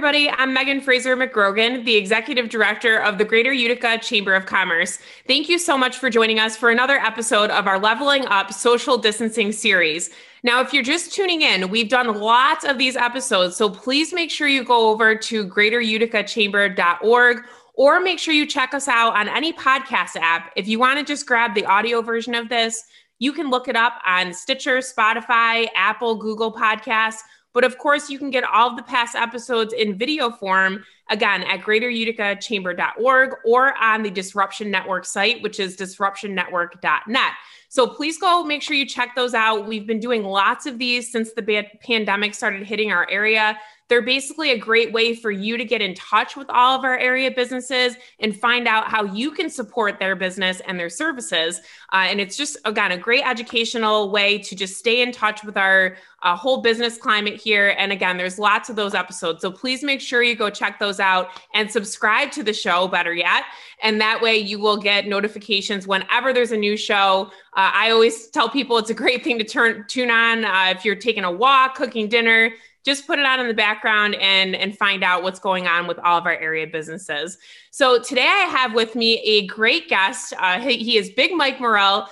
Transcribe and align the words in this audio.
everybody. 0.00 0.30
I'm 0.30 0.54
Megan 0.54 0.80
Fraser 0.80 1.14
McGrogan, 1.14 1.84
the 1.84 1.94
Executive 1.94 2.48
Director 2.48 3.02
of 3.02 3.18
the 3.18 3.24
Greater 3.26 3.52
Utica 3.52 3.98
Chamber 3.98 4.32
of 4.32 4.46
Commerce. 4.46 4.98
Thank 5.26 5.50
you 5.50 5.58
so 5.58 5.76
much 5.76 5.98
for 5.98 6.08
joining 6.08 6.38
us 6.38 6.56
for 6.56 6.70
another 6.70 6.96
episode 6.96 7.50
of 7.50 7.66
our 7.66 7.78
Leveling 7.78 8.24
Up 8.24 8.50
Social 8.50 8.96
Distancing 8.96 9.52
series. 9.52 10.08
Now, 10.42 10.62
if 10.62 10.72
you're 10.72 10.82
just 10.82 11.12
tuning 11.12 11.42
in, 11.42 11.68
we've 11.68 11.90
done 11.90 12.18
lots 12.18 12.64
of 12.64 12.78
these 12.78 12.96
episodes, 12.96 13.58
so 13.58 13.68
please 13.68 14.14
make 14.14 14.30
sure 14.30 14.48
you 14.48 14.64
go 14.64 14.88
over 14.88 15.14
to 15.14 15.46
greateruticachamber.org 15.46 17.42
or 17.74 18.00
make 18.00 18.18
sure 18.18 18.32
you 18.32 18.46
check 18.46 18.72
us 18.72 18.88
out 18.88 19.14
on 19.14 19.28
any 19.28 19.52
podcast 19.52 20.16
app. 20.16 20.50
If 20.56 20.66
you 20.66 20.78
want 20.78 20.98
to 20.98 21.04
just 21.04 21.26
grab 21.26 21.54
the 21.54 21.66
audio 21.66 22.00
version 22.00 22.34
of 22.34 22.48
this, 22.48 22.84
you 23.18 23.34
can 23.34 23.50
look 23.50 23.68
it 23.68 23.76
up 23.76 24.00
on 24.06 24.32
Stitcher, 24.32 24.78
Spotify, 24.78 25.68
Apple, 25.76 26.14
Google 26.14 26.54
Podcasts 26.54 27.20
but 27.52 27.64
of 27.64 27.78
course, 27.78 28.08
you 28.08 28.18
can 28.18 28.30
get 28.30 28.44
all 28.44 28.70
of 28.70 28.76
the 28.76 28.82
past 28.82 29.14
episodes 29.14 29.72
in 29.72 29.98
video 29.98 30.30
form 30.30 30.84
again 31.10 31.42
at 31.42 31.60
greateruticachamber.org 31.60 33.34
or 33.44 33.76
on 33.76 34.02
the 34.02 34.10
Disruption 34.10 34.70
Network 34.70 35.04
site, 35.04 35.42
which 35.42 35.58
is 35.58 35.76
disruptionnetwork.net. 35.76 37.32
So 37.68 37.86
please 37.86 38.18
go 38.18 38.44
make 38.44 38.62
sure 38.62 38.76
you 38.76 38.86
check 38.86 39.14
those 39.14 39.34
out. 39.34 39.66
We've 39.66 39.86
been 39.86 40.00
doing 40.00 40.24
lots 40.24 40.66
of 40.66 40.78
these 40.78 41.10
since 41.10 41.32
the 41.32 41.66
pandemic 41.82 42.34
started 42.34 42.66
hitting 42.66 42.92
our 42.92 43.08
area. 43.10 43.58
They're 43.90 44.00
basically 44.00 44.52
a 44.52 44.58
great 44.58 44.92
way 44.92 45.14
for 45.14 45.30
you 45.30 45.58
to 45.58 45.64
get 45.64 45.82
in 45.82 45.94
touch 45.94 46.36
with 46.36 46.48
all 46.48 46.78
of 46.78 46.84
our 46.84 46.96
area 46.96 47.30
businesses 47.30 47.96
and 48.20 48.34
find 48.34 48.66
out 48.68 48.86
how 48.86 49.02
you 49.02 49.32
can 49.32 49.50
support 49.50 49.98
their 49.98 50.14
business 50.16 50.60
and 50.66 50.78
their 50.78 50.88
services. 50.88 51.58
Uh, 51.92 52.06
and 52.08 52.20
it's 52.20 52.36
just, 52.36 52.56
again, 52.64 52.92
a 52.92 52.96
great 52.96 53.24
educational 53.26 54.10
way 54.10 54.38
to 54.38 54.54
just 54.54 54.78
stay 54.78 55.02
in 55.02 55.10
touch 55.10 55.44
with 55.44 55.56
our 55.56 55.96
uh, 56.22 56.36
whole 56.36 56.60
business 56.60 56.98
climate 56.98 57.34
here. 57.34 57.74
And 57.78 57.92
again, 57.92 58.16
there's 58.16 58.38
lots 58.38 58.68
of 58.68 58.76
those 58.76 58.94
episodes. 58.94 59.42
So 59.42 59.50
please 59.50 59.82
make 59.82 60.00
sure 60.00 60.22
you 60.22 60.36
go 60.36 60.50
check 60.50 60.78
those 60.78 61.00
out 61.00 61.28
and 61.54 61.70
subscribe 61.70 62.30
to 62.32 62.42
the 62.42 62.52
show, 62.52 62.88
better 62.88 63.12
yet. 63.12 63.44
And 63.82 64.00
that 64.00 64.20
way 64.20 64.36
you 64.36 64.60
will 64.60 64.76
get 64.76 65.08
notifications 65.08 65.86
whenever 65.86 66.32
there's 66.32 66.52
a 66.52 66.56
new 66.56 66.76
show. 66.76 67.30
Uh, 67.56 67.72
I 67.74 67.90
always 67.90 68.28
tell 68.28 68.48
people 68.48 68.78
it's 68.78 68.90
a 68.90 68.94
great 68.94 69.24
thing 69.24 69.38
to 69.38 69.44
turn 69.44 69.84
tune 69.88 70.10
on 70.10 70.44
uh, 70.44 70.74
if 70.76 70.84
you're 70.84 70.94
taking 70.94 71.24
a 71.24 71.32
walk, 71.32 71.74
cooking 71.74 72.08
dinner, 72.08 72.52
just 72.84 73.06
put 73.06 73.18
it 73.18 73.26
on 73.26 73.40
in 73.40 73.48
the 73.48 73.54
background 73.54 74.14
and 74.16 74.54
and 74.54 74.76
find 74.76 75.04
out 75.04 75.22
what's 75.22 75.38
going 75.38 75.66
on 75.66 75.86
with 75.86 75.98
all 75.98 76.18
of 76.18 76.26
our 76.26 76.36
area 76.36 76.66
businesses. 76.66 77.38
So 77.70 78.00
today 78.00 78.26
I 78.26 78.46
have 78.46 78.74
with 78.74 78.94
me 78.94 79.20
a 79.20 79.46
great 79.46 79.88
guest. 79.88 80.32
Uh, 80.38 80.60
he, 80.60 80.78
he 80.78 80.96
is 80.96 81.10
Big 81.10 81.32
Mike 81.32 81.60
Morrill. 81.60 82.08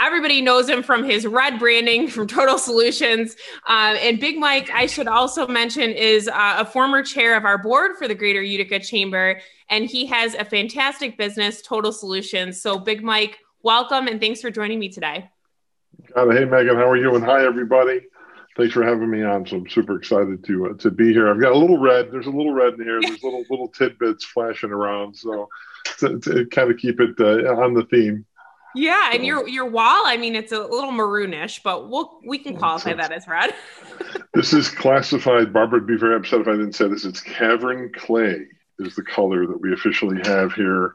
Everybody 0.00 0.40
knows 0.40 0.68
him 0.68 0.84
from 0.84 1.02
his 1.02 1.26
red 1.26 1.58
branding 1.58 2.06
from 2.06 2.28
Total 2.28 2.56
Solutions. 2.56 3.34
Uh, 3.68 3.96
and 4.00 4.20
Big 4.20 4.38
Mike, 4.38 4.70
I 4.72 4.86
should 4.86 5.08
also 5.08 5.48
mention, 5.48 5.90
is 5.90 6.28
uh, 6.28 6.56
a 6.58 6.64
former 6.64 7.02
chair 7.02 7.36
of 7.36 7.44
our 7.44 7.58
board 7.58 7.96
for 7.96 8.06
the 8.06 8.14
Greater 8.14 8.40
Utica 8.40 8.78
Chamber, 8.78 9.40
and 9.68 9.86
he 9.86 10.06
has 10.06 10.34
a 10.34 10.44
fantastic 10.44 11.18
business, 11.18 11.62
Total 11.62 11.90
Solutions. 11.90 12.62
So, 12.62 12.78
Big 12.78 13.02
Mike, 13.02 13.38
welcome 13.64 14.06
and 14.06 14.20
thanks 14.20 14.40
for 14.40 14.52
joining 14.52 14.78
me 14.78 14.88
today. 14.88 15.28
Hey, 16.14 16.44
Megan, 16.44 16.76
how 16.76 16.88
are 16.88 16.96
you? 16.96 17.16
And 17.16 17.24
hi, 17.24 17.44
everybody 17.44 18.02
thanks 18.58 18.74
for 18.74 18.82
having 18.82 19.10
me 19.10 19.22
on. 19.22 19.46
So 19.46 19.56
I'm 19.56 19.68
super 19.68 19.96
excited 19.96 20.44
to 20.44 20.66
uh, 20.66 20.74
to 20.74 20.90
be 20.90 21.12
here. 21.12 21.30
I've 21.30 21.40
got 21.40 21.52
a 21.52 21.58
little 21.58 21.78
red. 21.78 22.10
There's 22.10 22.26
a 22.26 22.30
little 22.30 22.52
red 22.52 22.74
in 22.74 22.82
here. 22.82 23.00
There's 23.00 23.22
little 23.22 23.44
little 23.48 23.68
tidbits 23.68 24.24
flashing 24.24 24.70
around. 24.70 25.16
So 25.16 25.48
to, 25.98 26.18
to 26.18 26.46
kind 26.46 26.70
of 26.70 26.76
keep 26.76 27.00
it 27.00 27.18
uh, 27.18 27.54
on 27.54 27.74
the 27.74 27.84
theme. 27.84 28.26
Yeah, 28.74 29.10
and 29.12 29.24
your 29.24 29.48
your 29.48 29.66
wall. 29.66 30.02
I 30.04 30.18
mean, 30.18 30.34
it's 30.34 30.52
a 30.52 30.60
little 30.60 30.90
maroonish, 30.90 31.62
but 31.62 31.88
we'll 31.88 32.20
we 32.26 32.38
can 32.38 32.56
qualify 32.56 32.92
that 32.94 33.12
as 33.12 33.26
red. 33.26 33.54
this 34.34 34.52
is 34.52 34.68
classified. 34.68 35.52
Barbara 35.52 35.80
would 35.80 35.88
be 35.88 35.96
very 35.96 36.16
upset 36.16 36.40
if 36.40 36.48
I 36.48 36.52
didn't 36.52 36.74
say 36.74 36.88
this. 36.88 37.04
It's 37.04 37.20
cavern 37.20 37.90
clay 37.94 38.46
is 38.78 38.94
the 38.94 39.02
color 39.02 39.46
that 39.46 39.60
we 39.60 39.72
officially 39.72 40.20
have 40.24 40.52
here. 40.52 40.94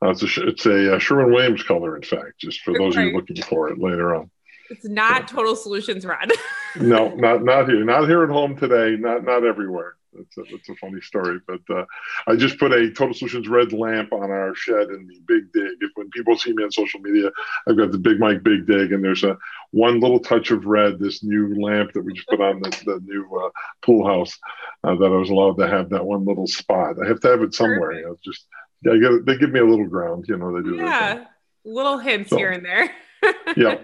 Uh, 0.00 0.10
it's 0.10 0.22
a, 0.22 0.46
it's 0.46 0.64
a 0.64 0.94
uh, 0.94 0.98
Sherwin 1.00 1.32
Williams 1.32 1.64
color, 1.64 1.96
in 1.96 2.02
fact, 2.02 2.38
just 2.38 2.60
for 2.60 2.72
those 2.72 2.96
of 2.96 3.02
you 3.02 3.12
looking 3.12 3.42
for 3.42 3.68
it 3.68 3.80
later 3.80 4.14
on. 4.14 4.30
It's 4.70 4.88
not 4.88 5.28
Total 5.28 5.56
Solutions 5.56 6.04
red. 6.04 6.30
no, 6.80 7.14
not 7.14 7.44
not 7.44 7.68
here. 7.68 7.84
Not 7.84 8.08
here 8.08 8.22
at 8.24 8.30
home 8.30 8.56
today. 8.56 8.96
Not 9.00 9.24
not 9.24 9.44
everywhere. 9.44 9.94
That's 10.12 10.38
a, 10.38 10.42
that's 10.50 10.68
a 10.68 10.74
funny 10.76 11.00
story. 11.00 11.38
But 11.46 11.60
uh, 11.70 11.84
I 12.26 12.36
just 12.36 12.58
put 12.58 12.72
a 12.72 12.90
Total 12.90 13.14
Solutions 13.14 13.48
red 13.48 13.72
lamp 13.72 14.12
on 14.12 14.30
our 14.30 14.54
shed 14.54 14.88
in 14.88 15.06
the 15.06 15.20
Big 15.26 15.52
Dig. 15.52 15.76
If 15.80 15.90
when 15.94 16.10
people 16.10 16.36
see 16.36 16.52
me 16.52 16.64
on 16.64 16.72
social 16.72 17.00
media, 17.00 17.30
I've 17.66 17.76
got 17.76 17.92
the 17.92 17.98
Big 17.98 18.18
Mike 18.18 18.42
Big 18.42 18.66
Dig, 18.66 18.92
and 18.92 19.02
there's 19.02 19.24
a 19.24 19.36
one 19.70 20.00
little 20.00 20.20
touch 20.20 20.50
of 20.50 20.66
red. 20.66 20.98
This 20.98 21.22
new 21.22 21.60
lamp 21.60 21.92
that 21.92 22.02
we 22.02 22.12
just 22.14 22.28
put 22.28 22.40
on 22.40 22.60
the, 22.60 22.70
the 22.84 23.00
new 23.04 23.26
uh, 23.36 23.50
pool 23.82 24.06
house 24.06 24.36
uh, 24.84 24.94
that 24.96 25.06
I 25.06 25.16
was 25.16 25.30
allowed 25.30 25.58
to 25.58 25.68
have 25.68 25.90
that 25.90 26.04
one 26.04 26.24
little 26.24 26.46
spot. 26.46 26.96
I 27.02 27.08
have 27.08 27.20
to 27.20 27.28
have 27.28 27.42
it 27.42 27.54
somewhere. 27.54 27.92
You 27.92 28.06
know, 28.06 28.16
just 28.24 28.46
I 28.90 28.98
get 28.98 29.26
they 29.26 29.36
give 29.36 29.50
me 29.50 29.60
a 29.60 29.66
little 29.66 29.86
ground. 29.86 30.26
You 30.28 30.36
know, 30.36 30.54
they 30.54 30.68
do. 30.68 30.76
Yeah, 30.76 31.24
little 31.64 31.98
hints 31.98 32.30
so, 32.30 32.36
here 32.36 32.50
and 32.50 32.64
there. 32.64 32.90
yeah. 33.56 33.78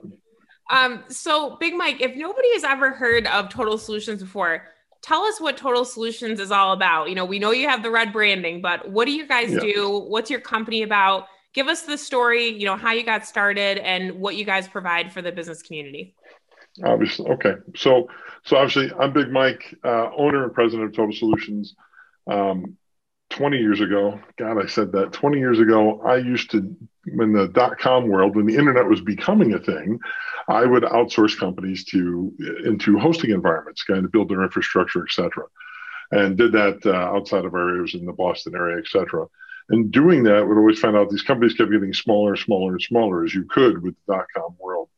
Um, 0.70 1.04
so 1.08 1.56
Big 1.56 1.74
Mike, 1.74 2.00
if 2.00 2.16
nobody 2.16 2.52
has 2.54 2.64
ever 2.64 2.90
heard 2.90 3.26
of 3.26 3.48
Total 3.48 3.76
Solutions 3.78 4.22
before, 4.22 4.66
tell 5.02 5.22
us 5.22 5.40
what 5.40 5.56
Total 5.56 5.84
Solutions 5.84 6.40
is 6.40 6.50
all 6.50 6.72
about. 6.72 7.08
You 7.08 7.14
know, 7.14 7.24
we 7.24 7.38
know 7.38 7.50
you 7.50 7.68
have 7.68 7.82
the 7.82 7.90
red 7.90 8.12
branding, 8.12 8.62
but 8.62 8.90
what 8.90 9.04
do 9.04 9.12
you 9.12 9.26
guys 9.26 9.52
yeah. 9.52 9.60
do? 9.60 9.98
What's 10.08 10.30
your 10.30 10.40
company 10.40 10.82
about? 10.82 11.26
Give 11.52 11.68
us 11.68 11.82
the 11.82 11.98
story, 11.98 12.48
you 12.48 12.66
know, 12.66 12.76
how 12.76 12.92
you 12.92 13.04
got 13.04 13.26
started 13.26 13.78
and 13.78 14.12
what 14.12 14.36
you 14.36 14.44
guys 14.44 14.66
provide 14.66 15.12
for 15.12 15.22
the 15.22 15.30
business 15.30 15.62
community. 15.62 16.14
Obviously. 16.82 17.30
Okay. 17.30 17.54
So, 17.76 18.08
so 18.44 18.56
obviously 18.56 18.90
I'm 18.98 19.12
Big 19.12 19.30
Mike, 19.30 19.74
uh, 19.84 20.10
owner 20.16 20.44
and 20.44 20.52
president 20.52 20.88
of 20.88 20.96
Total 20.96 21.14
Solutions. 21.14 21.76
Um, 22.26 22.76
20 23.30 23.58
years 23.58 23.80
ago, 23.80 24.20
God, 24.36 24.62
I 24.62 24.66
said 24.66 24.92
that 24.92 25.12
20 25.12 25.38
years 25.38 25.60
ago, 25.60 26.00
I 26.00 26.16
used 26.16 26.50
to, 26.52 26.74
when 27.12 27.32
the 27.32 27.48
dot 27.48 27.78
com 27.78 28.08
world, 28.08 28.36
when 28.36 28.46
the 28.46 28.56
internet 28.56 28.88
was 28.88 29.00
becoming 29.00 29.54
a 29.54 29.58
thing, 29.58 29.98
I 30.48 30.64
would 30.64 30.82
outsource 30.84 31.38
companies 31.38 31.84
to 31.86 32.32
into 32.64 32.98
hosting 32.98 33.30
environments, 33.30 33.82
kind 33.84 34.04
of 34.04 34.12
build 34.12 34.28
their 34.28 34.42
infrastructure, 34.42 35.02
et 35.02 35.12
cetera. 35.12 35.44
And 36.10 36.36
did 36.36 36.52
that 36.52 36.84
uh, 36.86 36.92
outside 36.92 37.44
of 37.44 37.54
our 37.54 37.70
areas 37.70 37.94
in 37.94 38.04
the 38.04 38.12
Boston 38.12 38.54
area, 38.54 38.78
et 38.78 38.88
cetera. 38.88 39.26
And 39.70 39.90
doing 39.90 40.22
that, 40.24 40.46
would 40.46 40.58
always 40.58 40.78
find 40.78 40.96
out 40.96 41.08
these 41.08 41.22
companies 41.22 41.54
kept 41.54 41.70
getting 41.70 41.94
smaller 41.94 42.32
and 42.34 42.38
smaller 42.38 42.72
and 42.72 42.82
smaller 42.82 43.24
as 43.24 43.34
you 43.34 43.44
could 43.44 43.82
with 43.82 43.94
the 44.06 44.14
dot 44.14 44.26
com 44.36 44.54
world. 44.60 44.88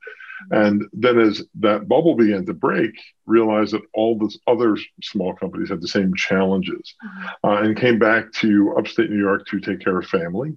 And 0.51 0.85
then 0.93 1.19
as 1.19 1.43
that 1.61 1.89
bubble 1.89 2.15
began 2.15 2.45
to 2.47 2.53
break, 2.53 2.93
realized 3.25 3.73
that 3.73 3.83
all 3.95 4.19
the 4.19 4.37
other 4.47 4.77
small 5.03 5.35
companies 5.35 5.71
had 5.71 5.81
the 5.81 5.89
same 5.89 6.15
challenges 6.15 6.95
mm-hmm. 7.03 7.49
uh, 7.49 7.63
and 7.63 7.77
came 7.79 7.99
back 7.99 8.33
to 8.35 8.75
upstate 8.77 9.11
New 9.11 9.19
York 9.19 9.47
to 9.47 9.61
take 9.61 9.81
care 9.81 9.99
of 9.99 10.07
family. 10.07 10.55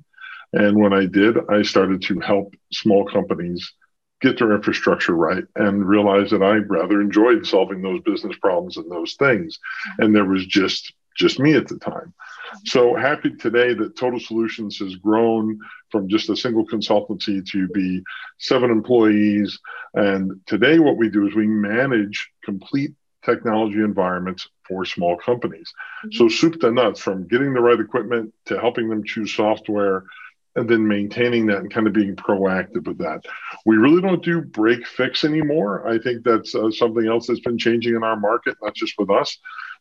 And 0.53 0.77
when 0.77 0.93
I 0.93 1.05
did, 1.05 1.37
I 1.49 1.61
started 1.61 2.01
to 2.03 2.19
help 2.19 2.53
small 2.71 3.05
companies 3.05 3.73
get 4.21 4.37
their 4.37 4.53
infrastructure 4.53 5.15
right 5.15 5.45
and 5.55 5.87
realized 5.87 6.31
that 6.31 6.43
I 6.43 6.55
rather 6.55 7.01
enjoyed 7.01 7.45
solving 7.45 7.81
those 7.81 8.01
business 8.01 8.37
problems 8.41 8.77
and 8.77 8.91
those 8.91 9.13
things. 9.15 9.59
And 9.99 10.15
there 10.15 10.25
was 10.25 10.45
just 10.45 10.93
just 11.15 11.39
me 11.39 11.53
at 11.53 11.67
the 11.67 11.77
time. 11.79 12.13
So 12.65 12.95
happy 12.95 13.31
today 13.35 13.73
that 13.73 13.97
Total 13.97 14.19
Solutions 14.19 14.77
has 14.77 14.95
grown 14.95 15.59
from 15.91 16.07
just 16.07 16.29
a 16.29 16.35
single 16.35 16.65
consultancy 16.65 17.45
to 17.51 17.67
be 17.67 18.01
seven 18.37 18.71
employees. 18.71 19.59
And 19.93 20.39
today, 20.45 20.79
what 20.79 20.97
we 20.97 21.09
do 21.09 21.27
is 21.27 21.35
we 21.35 21.45
manage 21.45 22.29
complete 22.43 22.91
technology 23.23 23.79
environments 23.79 24.47
for 24.67 24.85
small 24.85 25.17
companies. 25.17 25.71
Mm-hmm. 26.05 26.17
So, 26.17 26.29
soup 26.29 26.59
to 26.61 26.71
nuts 26.71 27.01
from 27.01 27.27
getting 27.27 27.53
the 27.53 27.61
right 27.61 27.79
equipment 27.79 28.33
to 28.45 28.59
helping 28.59 28.89
them 28.89 29.03
choose 29.03 29.35
software 29.35 30.05
and 30.55 30.69
then 30.69 30.87
maintaining 30.87 31.45
that 31.47 31.59
and 31.59 31.73
kind 31.73 31.87
of 31.87 31.93
being 31.93 32.15
proactive 32.15 32.87
with 32.87 32.97
that. 32.97 33.21
We 33.65 33.77
really 33.77 34.01
don't 34.01 34.23
do 34.23 34.41
break 34.41 34.85
fix 34.87 35.23
anymore. 35.23 35.87
I 35.87 35.99
think 35.99 36.23
that's 36.23 36.55
uh, 36.55 36.71
something 36.71 37.07
else 37.07 37.27
that's 37.27 37.39
been 37.39 37.57
changing 37.57 37.95
in 37.95 38.03
our 38.03 38.19
market, 38.19 38.57
not 38.61 38.75
just 38.75 38.95
with 38.97 39.09
us, 39.09 39.37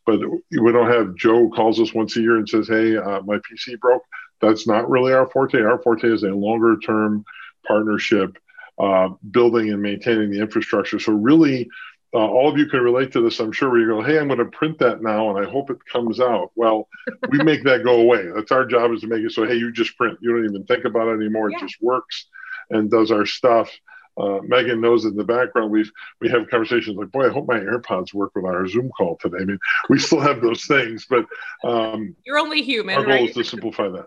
but 0.07 0.21
we 0.51 0.73
don't 0.73 0.91
have 0.91 1.17
Joe 1.17 1.49
calls 1.51 1.81
us 1.81 1.95
once 1.95 2.17
a 2.17 2.21
year 2.21 2.37
and 2.37 2.49
says, 2.49 2.69
"Hey, 2.69 2.97
uh, 2.97 3.21
my 3.23 3.39
PC 3.39 3.79
broke." 3.81 4.03
That's 4.41 4.67
not 4.67 4.89
really 4.89 5.13
our 5.13 5.29
forte. 5.31 5.61
Our 5.61 5.83
forte 5.83 6.09
is 6.09 6.23
a 6.23 6.29
longer 6.29 6.79
term 6.79 7.25
partnership, 7.67 8.37
uh, 8.79 9.09
building 9.31 9.71
and 9.71 9.83
maintaining 9.83 10.31
the 10.31 10.41
infrastructure. 10.41 10.99
So 10.99 11.13
really. 11.13 11.69
Uh, 12.15 12.19
all 12.19 12.49
of 12.49 12.57
you 12.57 12.67
can 12.67 12.81
relate 12.81 13.13
to 13.13 13.21
this, 13.21 13.39
I'm 13.39 13.53
sure, 13.53 13.71
where 13.71 13.81
you 13.81 13.87
go, 13.87 14.03
hey, 14.03 14.19
I'm 14.19 14.29
going 14.29 14.39
to 14.39 14.47
print 14.47 14.79
that 14.79 15.03
now 15.03 15.29
and 15.29 15.47
I 15.47 15.51
hope 15.51 15.71
it 15.71 15.77
comes 15.93 16.21
out. 16.21 16.51
Well, 16.55 16.89
we 17.31 17.39
make 17.45 17.65
that 17.65 17.85
go 17.85 18.01
away. 18.01 18.29
That's 18.35 18.51
our 18.51 18.65
job 18.65 18.93
is 18.93 19.03
to 19.03 19.07
make 19.09 19.23
it 19.23 19.33
so, 19.33 19.45
hey, 19.45 19.57
you 19.57 19.71
just 19.73 19.97
print. 19.97 20.19
You 20.23 20.33
don't 20.33 20.45
even 20.47 20.65
think 20.65 20.85
about 20.85 21.09
it 21.09 21.21
anymore. 21.21 21.51
Yeah. 21.51 21.59
It 21.59 21.61
just 21.61 21.83
works 21.83 22.27
and 22.71 22.91
does 22.91 23.11
our 23.11 23.27
stuff 23.27 23.71
uh, 24.19 24.41
Megan 24.43 24.81
knows 24.81 25.05
in 25.05 25.15
the 25.17 25.25
background 25.25 25.71
we've 25.71 25.91
we 26.21 26.29
have 26.29 26.49
conversations 26.49 26.97
like, 26.97 27.13
boy, 27.13 27.27
I 27.27 27.33
hope 27.33 27.47
my 27.47 27.61
AirPods 27.61 28.13
work 28.13 28.35
with 28.35 28.45
our 28.45 28.67
Zoom 28.67 28.91
call 28.91 29.17
today. 29.17 29.39
I 29.41 29.45
mean, 29.45 29.59
we 29.89 29.99
still 29.99 30.21
have 30.21 30.41
those 30.41 30.65
things, 30.67 31.07
but 31.09 31.27
um, 31.65 32.17
you're 32.27 32.39
only 32.39 32.63
human. 32.63 32.97
Our 32.97 33.05
goal 33.05 33.13
right? 33.13 33.29
is 33.29 33.35
to 33.37 33.45
simplify 33.45 33.89
that. 33.89 34.07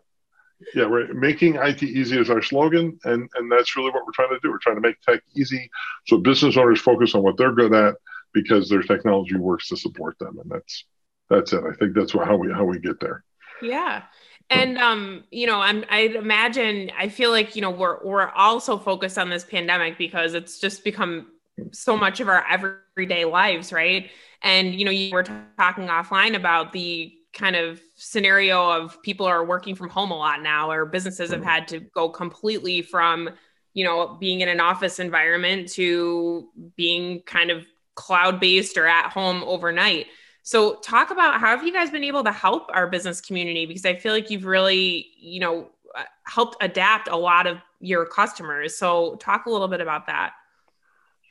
Yeah, 0.75 0.88
we're 0.88 1.13
making 1.13 1.56
IT 1.56 1.84
easy 1.84 2.19
is 2.19 2.30
our 2.30 2.42
slogan, 2.42 3.00
and 3.04 3.30
and 3.36 3.52
that's 3.52 3.75
really 3.75 3.92
what 3.92 4.06
we're 4.06 4.13
trying 4.13 4.30
to 4.30 4.40
do. 4.42 4.52
We're 4.52 4.60
trying 4.60 4.75
to 4.75 4.81
make 4.81 5.00
tech 5.02 5.22
easy, 5.36 5.69
so 6.08 6.18
business 6.18 6.58
owners 6.58 6.81
focus 6.81 7.16
on 7.16 7.24
what 7.24 7.38
they're 7.38 7.54
good 7.54 7.74
at 7.74 7.96
because 8.34 8.69
their 8.69 8.84
technology 8.84 9.36
works 9.36 9.69
to 9.69 9.78
support 9.78 10.18
them, 10.19 10.38
and 10.40 10.50
that's 10.50 10.86
that's 11.30 11.54
it. 11.54 11.63
I 11.63 11.74
think 11.75 11.96
that's 11.96 12.13
how 12.13 12.36
we 12.36 12.52
how 12.52 12.66
we 12.66 12.80
get 12.80 13.00
there. 13.00 13.24
Yeah. 13.62 14.04
And 14.50 14.78
um, 14.78 15.24
you 15.31 15.48
know, 15.48 15.62
I'm 15.62 15.86
I'd 15.90 16.16
imagine 16.16 16.92
I 16.98 17.08
feel 17.08 17.31
like, 17.31 17.56
you 17.56 17.62
know, 17.62 17.72
we're 17.72 18.04
we're 18.04 18.30
also 18.30 18.78
focused 18.78 19.18
on 19.18 19.30
this 19.30 19.46
pandemic 19.46 19.98
because 19.98 20.34
it's 20.34 20.60
just 20.60 20.84
become 20.84 21.28
so 21.72 21.96
much 21.96 22.19
of 22.19 22.28
our 22.28 22.46
everyday 22.50 23.25
lives, 23.25 23.72
right? 23.72 24.10
And 24.42 24.75
you 24.75 24.84
know, 24.84 24.92
you 24.92 25.12
were 25.12 25.24
t- 25.24 25.31
talking 25.58 25.88
offline 25.88 26.36
about 26.36 26.74
the 26.74 27.13
kind 27.33 27.56
of 27.56 27.81
scenario 27.95 28.69
of 28.69 29.01
people 29.01 29.25
are 29.25 29.45
working 29.45 29.75
from 29.75 29.89
home 29.89 30.12
a 30.12 30.18
lot 30.18 30.42
now 30.42 30.69
or 30.69 30.86
businesses 30.86 31.31
have 31.31 31.44
had 31.44 31.68
to 31.69 31.80
go 31.80 32.10
completely 32.10 32.81
from 32.81 33.30
you 33.74 33.86
know 33.86 34.18
being 34.19 34.42
in 34.42 34.50
an 34.50 34.60
office 34.60 35.00
environment 35.00 35.69
to 35.69 36.50
being 36.75 37.22
kind 37.22 37.50
of 37.50 37.66
cloud 37.95 38.39
based 38.39 38.78
or 38.78 38.88
at 38.88 39.12
home 39.12 39.44
overnight. 39.44 40.07
So 40.44 40.75
talk 40.75 41.12
about 41.12 41.39
how 41.39 41.56
have 41.56 41.66
you 41.66 41.72
guys 41.72 41.89
been 41.92 42.04
able 42.04 42.24
to 42.24 42.31
help 42.31 42.69
our 42.74 42.88
business 42.88 43.22
community? 43.22 43.66
Because 43.66 43.86
i 43.86 43.95
feel 43.95 44.13
like 44.13 44.30
you've 44.30 44.45
really 44.45 45.07
you 45.18 45.39
know 45.39 45.69
uh, 45.95 46.04
helped 46.25 46.57
adapt 46.62 47.07
a 47.07 47.16
lot 47.16 47.48
of 47.48 47.57
your 47.80 48.06
customers. 48.06 48.77
So 48.77 49.16
talk 49.16 49.45
a 49.45 49.50
little 49.50 49.68
bit 49.68 49.81
about 49.81 50.07
that. 50.07 50.34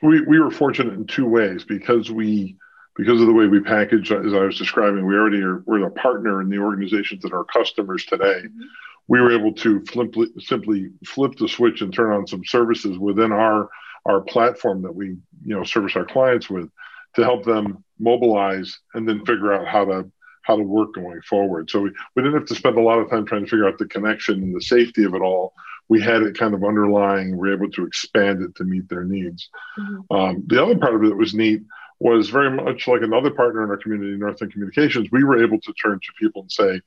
We, 0.03 0.23
we 0.23 0.41
were 0.41 0.51
fortunate 0.51 0.95
in 0.95 1.07
two 1.07 1.27
ways 1.27 1.65
because 1.65 2.11
we 2.11 2.57
because 2.97 3.21
of 3.21 3.27
the 3.27 3.33
way 3.33 3.47
we 3.47 3.61
package 3.61 4.11
as 4.13 4.33
i 4.35 4.39
was 4.39 4.59
describing 4.59 5.07
we 5.07 5.15
already 5.15 5.43
are 5.43 5.63
we're 5.67 5.87
a 5.87 5.91
partner 5.91 6.41
in 6.41 6.49
the 6.49 6.59
organizations 6.59 7.23
that 7.23 7.33
are 7.33 7.45
customers 7.45 8.05
today 8.05 8.43
mm-hmm. 8.45 8.63
we 9.09 9.21
were 9.21 9.33
able 9.33 9.53
to 9.53 9.85
flip, 9.87 10.15
simply 10.39 10.91
flip 11.07 11.33
the 11.39 11.49
switch 11.49 11.81
and 11.81 11.93
turn 11.93 12.13
on 12.13 12.27
some 12.27 12.45
services 12.45 12.99
within 12.99 13.33
our 13.33 13.69
our 14.07 14.21
platform 14.23 14.83
that 14.83 14.95
we 14.95 15.09
you 15.45 15.57
know 15.57 15.65
service 15.65 15.97
our 15.97 16.05
clients 16.05 16.49
with 16.49 16.71
to 17.15 17.25
help 17.25 17.45
them 17.45 17.85
mobilize 17.99 18.79
and 18.95 19.09
then 19.09 19.25
figure 19.27 19.53
out 19.53 19.67
how 19.67 19.85
to 19.85 20.11
how 20.43 20.57
to 20.57 20.63
work 20.63 20.95
going 20.95 21.21
forward. 21.23 21.71
So 21.71 21.81
we, 21.81 21.91
we 22.17 22.23
didn't 22.23 22.39
have 22.39 22.49
to 22.49 22.55
spend 22.55 22.77
a 22.77 22.83
lot 22.83 22.99
of 22.99 23.11
time 23.11 23.27
trying 23.27 23.45
to 23.45 23.51
figure 23.51 23.69
out 23.69 23.79
the 23.79 23.87
connection 23.87 24.43
and 24.43 24.55
the 24.55 24.63
safety 24.63 25.05
of 25.05 25.15
it 25.15 25.23
all. 25.23 25.55
We 25.89 26.01
had 26.01 26.23
it 26.23 26.39
kind 26.39 26.55
of 26.55 26.65
underlying. 26.65 27.37
We 27.37 27.51
are 27.51 27.55
able 27.55 27.71
to 27.73 27.87
expand 27.87 28.43
it 28.43 28.55
to 28.57 28.65
meet 28.65 28.89
their 28.89 29.05
needs. 29.05 29.49
Mm-hmm. 29.79 30.17
Um, 30.17 30.45
the 30.47 30.63
other 30.63 30.79
part 30.79 30.95
of 30.95 31.03
it 31.05 31.09
that 31.09 31.17
was 31.17 31.35
neat 31.35 31.63
was 32.01 32.31
very 32.31 32.51
much 32.51 32.89
like 32.89 33.03
another 33.03 33.31
partner 33.31 33.63
in 33.63 33.71
our 33.71 33.77
community, 33.77 34.17
Northland 34.17 34.53
Communications. 34.53 35.09
We 35.13 35.23
were 35.23 35.45
able 35.45 35.61
to 35.61 35.73
turn 35.75 36.01
to 36.01 36.13
people 36.19 36.43
and 36.43 36.53
say, 36.53 36.81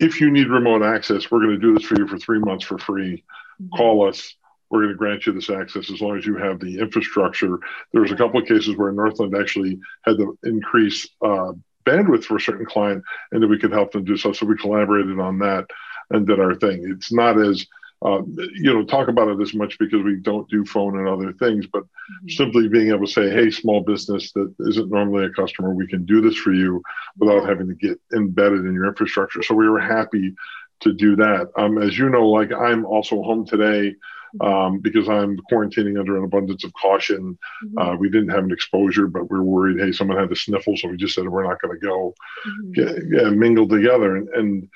if 0.00 0.20
you 0.20 0.30
need 0.30 0.48
remote 0.48 0.82
access, 0.82 1.30
we're 1.30 1.40
going 1.40 1.50
to 1.50 1.58
do 1.58 1.74
this 1.74 1.84
for 1.84 1.98
you 1.98 2.08
for 2.08 2.18
three 2.18 2.38
months 2.38 2.64
for 2.64 2.78
free. 2.78 3.22
Mm-hmm. 3.60 3.76
Call 3.76 4.08
us 4.08 4.34
we're 4.74 4.80
going 4.80 4.92
to 4.92 4.98
grant 4.98 5.24
you 5.24 5.32
this 5.32 5.50
access 5.50 5.88
as 5.88 6.00
long 6.00 6.18
as 6.18 6.26
you 6.26 6.36
have 6.36 6.58
the 6.58 6.80
infrastructure. 6.80 7.60
There 7.92 8.02
was 8.02 8.10
a 8.10 8.16
couple 8.16 8.40
of 8.40 8.48
cases 8.48 8.76
where 8.76 8.90
Northland 8.90 9.36
actually 9.36 9.78
had 10.02 10.16
to 10.16 10.36
increase 10.42 11.08
uh, 11.22 11.52
bandwidth 11.86 12.24
for 12.24 12.36
a 12.36 12.40
certain 12.40 12.66
client, 12.66 13.04
and 13.30 13.40
that 13.40 13.46
we 13.46 13.58
could 13.58 13.70
help 13.70 13.92
them 13.92 14.04
do 14.04 14.16
so. 14.16 14.32
So 14.32 14.46
we 14.46 14.56
collaborated 14.56 15.20
on 15.20 15.38
that 15.38 15.66
and 16.10 16.26
did 16.26 16.40
our 16.40 16.56
thing. 16.56 16.84
It's 16.90 17.12
not 17.12 17.38
as 17.38 17.64
uh, 18.04 18.22
you 18.54 18.72
know 18.72 18.84
talk 18.84 19.08
about 19.08 19.28
it 19.28 19.40
as 19.40 19.54
much 19.54 19.78
because 19.78 20.02
we 20.02 20.16
don't 20.16 20.48
do 20.50 20.64
phone 20.64 20.98
and 20.98 21.08
other 21.08 21.32
things, 21.32 21.66
but 21.72 21.84
mm-hmm. 21.84 22.28
simply 22.28 22.68
being 22.68 22.88
able 22.88 23.06
to 23.06 23.12
say, 23.12 23.30
"Hey, 23.30 23.50
small 23.50 23.80
business 23.80 24.32
that 24.32 24.54
isn't 24.60 24.90
normally 24.90 25.24
a 25.24 25.30
customer, 25.30 25.74
we 25.74 25.86
can 25.86 26.04
do 26.04 26.20
this 26.20 26.36
for 26.36 26.52
you 26.52 26.82
without 27.18 27.48
having 27.48 27.68
to 27.68 27.74
get 27.74 27.98
embedded 28.14 28.66
in 28.66 28.74
your 28.74 28.86
infrastructure." 28.86 29.42
So 29.42 29.54
we 29.54 29.68
were 29.68 29.80
happy 29.80 30.34
to 30.80 30.92
do 30.92 31.16
that. 31.16 31.48
Um, 31.56 31.78
as 31.78 31.98
you 31.98 32.10
know, 32.10 32.28
like 32.28 32.52
I'm 32.52 32.84
also 32.84 33.22
home 33.22 33.46
today 33.46 33.94
um, 34.40 34.80
because 34.80 35.08
I'm 35.08 35.38
quarantining 35.50 35.98
under 35.98 36.16
an 36.18 36.24
abundance 36.24 36.64
of 36.64 36.72
caution. 36.74 37.38
Mm-hmm. 37.64 37.78
Uh, 37.78 37.96
we 37.96 38.10
didn't 38.10 38.30
have 38.30 38.44
an 38.44 38.52
exposure, 38.52 39.06
but 39.06 39.30
we 39.30 39.38
are 39.38 39.42
worried, 39.42 39.80
hey, 39.80 39.92
someone 39.92 40.18
had 40.18 40.28
the 40.28 40.36
sniffle, 40.36 40.76
so 40.76 40.88
we 40.88 40.96
just 40.96 41.14
said 41.14 41.28
we're 41.28 41.46
not 41.46 41.60
going 41.60 41.78
to 41.78 41.86
go 41.86 42.14
mm-hmm. 42.46 42.72
get, 42.72 43.10
get 43.10 43.32
mingle 43.32 43.68
together. 43.68 44.16
And, 44.16 44.28
and 44.30 44.68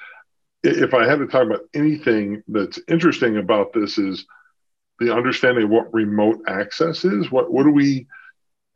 if 0.63 0.95
I 0.95 1.07
had 1.07 1.19
to 1.19 1.27
talk 1.27 1.45
about 1.47 1.63
anything 1.75 2.43
that's 2.49 2.81
interesting 2.89 3.37
about 3.37 3.73
this 3.73 3.99
is 3.99 4.27
the 4.99 5.15
understanding 5.15 5.65
of 5.65 5.71
what 5.71 5.93
remote 5.93 6.41
access 6.49 7.05
is. 7.05 7.31
What 7.31 7.53
what 7.53 7.65
do 7.65 7.71
we? 7.71 8.07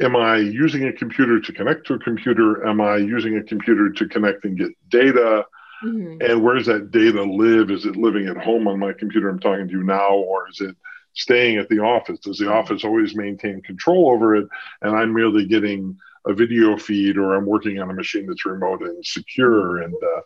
Am 0.01 0.17
I 0.17 0.39
using 0.39 0.85
a 0.85 0.93
computer 0.93 1.41
to 1.41 1.53
connect 1.53 1.87
to 1.87 1.95
a 1.95 1.99
computer? 1.99 2.67
Am 2.67 2.81
I 2.81 2.97
using 2.97 3.37
a 3.37 3.43
computer 3.43 3.91
to 3.91 4.09
connect 4.09 4.45
and 4.45 4.59
get 4.59 4.71
data? 4.89 5.45
Mm-hmm. 5.85 6.23
And 6.23 6.43
where 6.43 6.55
does 6.55 6.67
that 6.67 6.91
data 6.91 7.23
live? 7.23 7.71
Is 7.71 7.85
it 7.85 7.97
living 7.97 8.29
at 8.29 8.37
home 8.37 8.69
on 8.69 8.79
my 8.79 8.93
computer 8.93 9.29
I'm 9.29 9.41
talking 9.41 9.67
to 9.67 9.73
you 9.73 9.83
now, 9.83 10.15
or 10.15 10.49
is 10.49 10.61
it 10.61 10.77
staying 11.15 11.59
at 11.59 11.69
the 11.69 11.81
office? 11.81 12.21
Does 12.21 12.39
the 12.39 12.51
office 12.51 12.85
always 12.85 13.15
maintain 13.15 13.63
control 13.63 14.11
over 14.11 14.37
it? 14.37 14.47
And 14.81 14.97
I'm 14.97 15.13
merely 15.13 15.47
getting 15.47 15.97
a 16.25 16.33
video 16.33 16.77
feed, 16.77 17.19
or 17.19 17.35
I'm 17.35 17.47
working 17.47 17.81
on 17.81 17.91
a 17.91 17.95
machine 17.95 18.27
that's 18.27 18.47
remote 18.47 18.83
and 18.83 19.05
secure. 19.05 19.83
And 19.83 19.95
uh, 19.95 20.21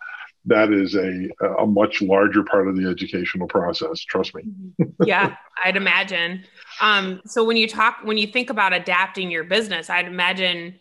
that 0.47 0.73
is 0.73 0.95
a, 0.95 1.29
a 1.59 1.67
much 1.67 2.01
larger 2.01 2.43
part 2.45 2.69
of 2.69 2.77
the 2.77 2.89
educational 2.89 3.49
process. 3.49 4.01
Trust 4.01 4.35
me. 4.35 4.43
Mm-hmm. 4.81 5.05
yeah, 5.05 5.37
I'd 5.65 5.77
imagine. 5.77 6.45
Um, 6.81 7.21
so 7.27 7.45
when 7.45 7.57
you 7.57 7.69
talk, 7.69 7.99
when 8.05 8.17
you 8.17 8.27
think 8.27 8.51
about 8.51 8.73
adapting 8.73 9.31
your 9.31 9.45
business, 9.45 9.91
I'd 9.91 10.07
imagine 10.07 10.81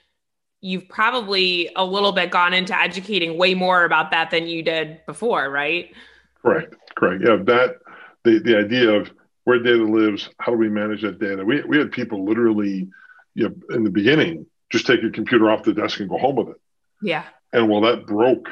you've 0.62 0.88
probably 0.88 1.70
a 1.76 1.84
little 1.86 2.12
bit 2.12 2.32
gone 2.32 2.54
into 2.54 2.80
educating 2.80 3.38
way 3.38 3.54
more 3.54 3.84
about 3.84 4.12
that 4.12 4.32
than 4.32 4.48
you 4.48 4.64
did 4.64 5.00
before, 5.06 5.50
right? 5.50 5.94
Correct. 6.42 6.76
Correct. 6.96 7.24
Yeah. 7.26 7.38
That 7.44 7.78
the, 8.24 8.40
the 8.40 8.58
idea 8.58 8.92
of 8.92 9.12
where 9.44 9.60
data 9.60 9.84
lives, 9.84 10.30
how 10.40 10.52
do 10.52 10.58
we 10.58 10.70
manage 10.70 11.02
that 11.04 11.20
data? 11.20 11.44
We, 11.44 11.62
we 11.64 11.78
had 11.78 11.92
people 11.92 12.26
literally, 12.26 12.88
you 13.36 13.50
know, 13.50 13.56
in 13.76 13.84
the 13.84 13.92
beginning, 13.92 14.48
just 14.72 14.88
take 14.88 15.02
your 15.02 15.12
computer 15.12 15.52
off 15.52 15.64
the 15.64 15.74
desk 15.74 16.00
and 16.00 16.10
go 16.10 16.18
home 16.18 16.36
with 16.36 16.50
it. 16.50 16.62
Yeah. 17.02 17.26
And 17.54 17.70
well, 17.70 17.82
that 17.82 18.08
broke 18.08 18.50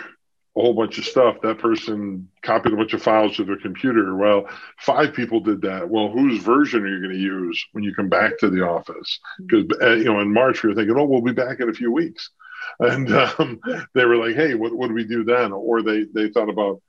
a 0.55 0.61
whole 0.61 0.73
bunch 0.73 0.97
of 0.97 1.05
stuff. 1.05 1.37
That 1.41 1.57
person 1.57 2.29
copied 2.41 2.73
a 2.73 2.75
bunch 2.75 2.93
of 2.93 3.01
files 3.01 3.35
to 3.35 3.43
their 3.43 3.57
computer. 3.57 4.15
Well, 4.15 4.47
five 4.77 5.13
people 5.13 5.39
did 5.39 5.61
that. 5.61 5.89
Well, 5.89 6.09
whose 6.09 6.43
version 6.43 6.83
are 6.83 6.87
you 6.87 6.99
going 6.99 7.15
to 7.15 7.19
use 7.19 7.65
when 7.71 7.83
you 7.83 7.93
come 7.95 8.09
back 8.09 8.37
to 8.39 8.49
the 8.49 8.61
office? 8.61 9.19
Because 9.39 9.65
uh, 9.81 9.93
you 9.93 10.05
know, 10.05 10.19
in 10.19 10.31
March 10.31 10.61
we 10.61 10.69
were 10.69 10.75
thinking, 10.75 10.95
oh, 10.97 11.05
we'll 11.05 11.21
be 11.21 11.33
back 11.33 11.59
in 11.59 11.69
a 11.69 11.73
few 11.73 11.91
weeks, 11.91 12.29
and 12.79 13.11
um, 13.11 13.59
they 13.95 14.05
were 14.05 14.17
like, 14.17 14.35
hey, 14.35 14.53
what, 14.53 14.73
what 14.73 14.87
do 14.87 14.93
we 14.93 15.05
do 15.05 15.23
then? 15.23 15.51
Or 15.51 15.81
they 15.81 16.05
they 16.13 16.29
thought 16.29 16.49
about, 16.49 16.81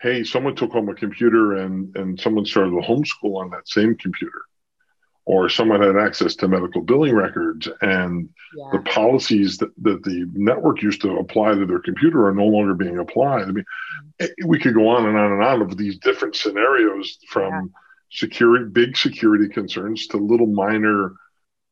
hey, 0.00 0.24
someone 0.24 0.56
took 0.56 0.72
home 0.72 0.88
a 0.88 0.94
computer 0.94 1.56
and 1.56 1.94
and 1.96 2.18
someone 2.18 2.46
started 2.46 2.74
a 2.74 2.82
homeschool 2.82 3.36
on 3.36 3.50
that 3.50 3.68
same 3.68 3.96
computer 3.96 4.42
or 5.26 5.48
someone 5.48 5.80
had 5.80 5.96
access 5.96 6.34
to 6.36 6.48
medical 6.48 6.82
billing 6.82 7.14
records 7.14 7.68
and 7.80 8.28
yeah. 8.56 8.68
the 8.72 8.78
policies 8.80 9.56
that, 9.56 9.70
that 9.82 10.02
the 10.02 10.26
network 10.34 10.82
used 10.82 11.00
to 11.00 11.16
apply 11.16 11.54
to 11.54 11.64
their 11.64 11.80
computer 11.80 12.26
are 12.26 12.34
no 12.34 12.44
longer 12.44 12.74
being 12.74 12.98
applied. 12.98 13.44
I 13.44 13.52
mean, 13.52 13.64
eh, 14.20 14.28
we 14.44 14.58
could 14.58 14.74
go 14.74 14.88
on 14.88 15.06
and 15.06 15.16
on 15.16 15.32
and 15.32 15.42
on 15.42 15.62
of 15.62 15.76
these 15.76 15.98
different 15.98 16.36
scenarios 16.36 17.18
from 17.28 17.50
yeah. 17.50 17.62
security, 18.10 18.66
big 18.66 18.96
security 18.96 19.48
concerns 19.48 20.06
to 20.08 20.18
little 20.18 20.46
minor 20.46 21.12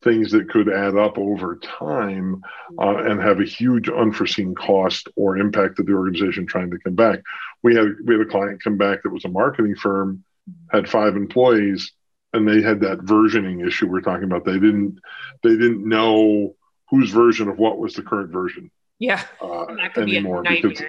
things 0.02 0.32
that 0.32 0.48
could 0.48 0.68
add 0.68 0.96
up 0.96 1.18
over 1.18 1.56
time 1.56 2.42
uh, 2.80 2.96
and 3.04 3.20
have 3.20 3.38
a 3.38 3.44
huge 3.44 3.88
unforeseen 3.88 4.54
cost 4.54 5.08
or 5.14 5.36
impact 5.36 5.76
to 5.76 5.82
the 5.82 5.92
organization 5.92 6.46
trying 6.46 6.70
to 6.70 6.78
come 6.78 6.94
back. 6.94 7.20
We 7.62 7.76
had 7.76 7.88
we 8.04 8.14
had 8.14 8.26
a 8.26 8.30
client 8.30 8.62
come 8.64 8.76
back 8.76 9.02
that 9.02 9.10
was 9.12 9.24
a 9.24 9.28
marketing 9.28 9.76
firm, 9.76 10.24
had 10.70 10.88
five 10.88 11.16
employees 11.16 11.92
and 12.32 12.48
they 12.48 12.62
had 12.62 12.80
that 12.80 12.98
versioning 12.98 13.66
issue 13.66 13.88
we're 13.88 14.00
talking 14.00 14.24
about. 14.24 14.44
They 14.44 14.54
didn't 14.54 14.98
they 15.42 15.50
didn't 15.50 15.86
know 15.86 16.54
whose 16.88 17.10
version 17.10 17.48
of 17.48 17.58
what 17.58 17.78
was 17.78 17.94
the 17.94 18.02
current 18.02 18.30
version. 18.30 18.70
Yeah, 18.98 19.22
uh, 19.40 19.66
anymore 19.96 20.42
be 20.42 20.60
because 20.60 20.82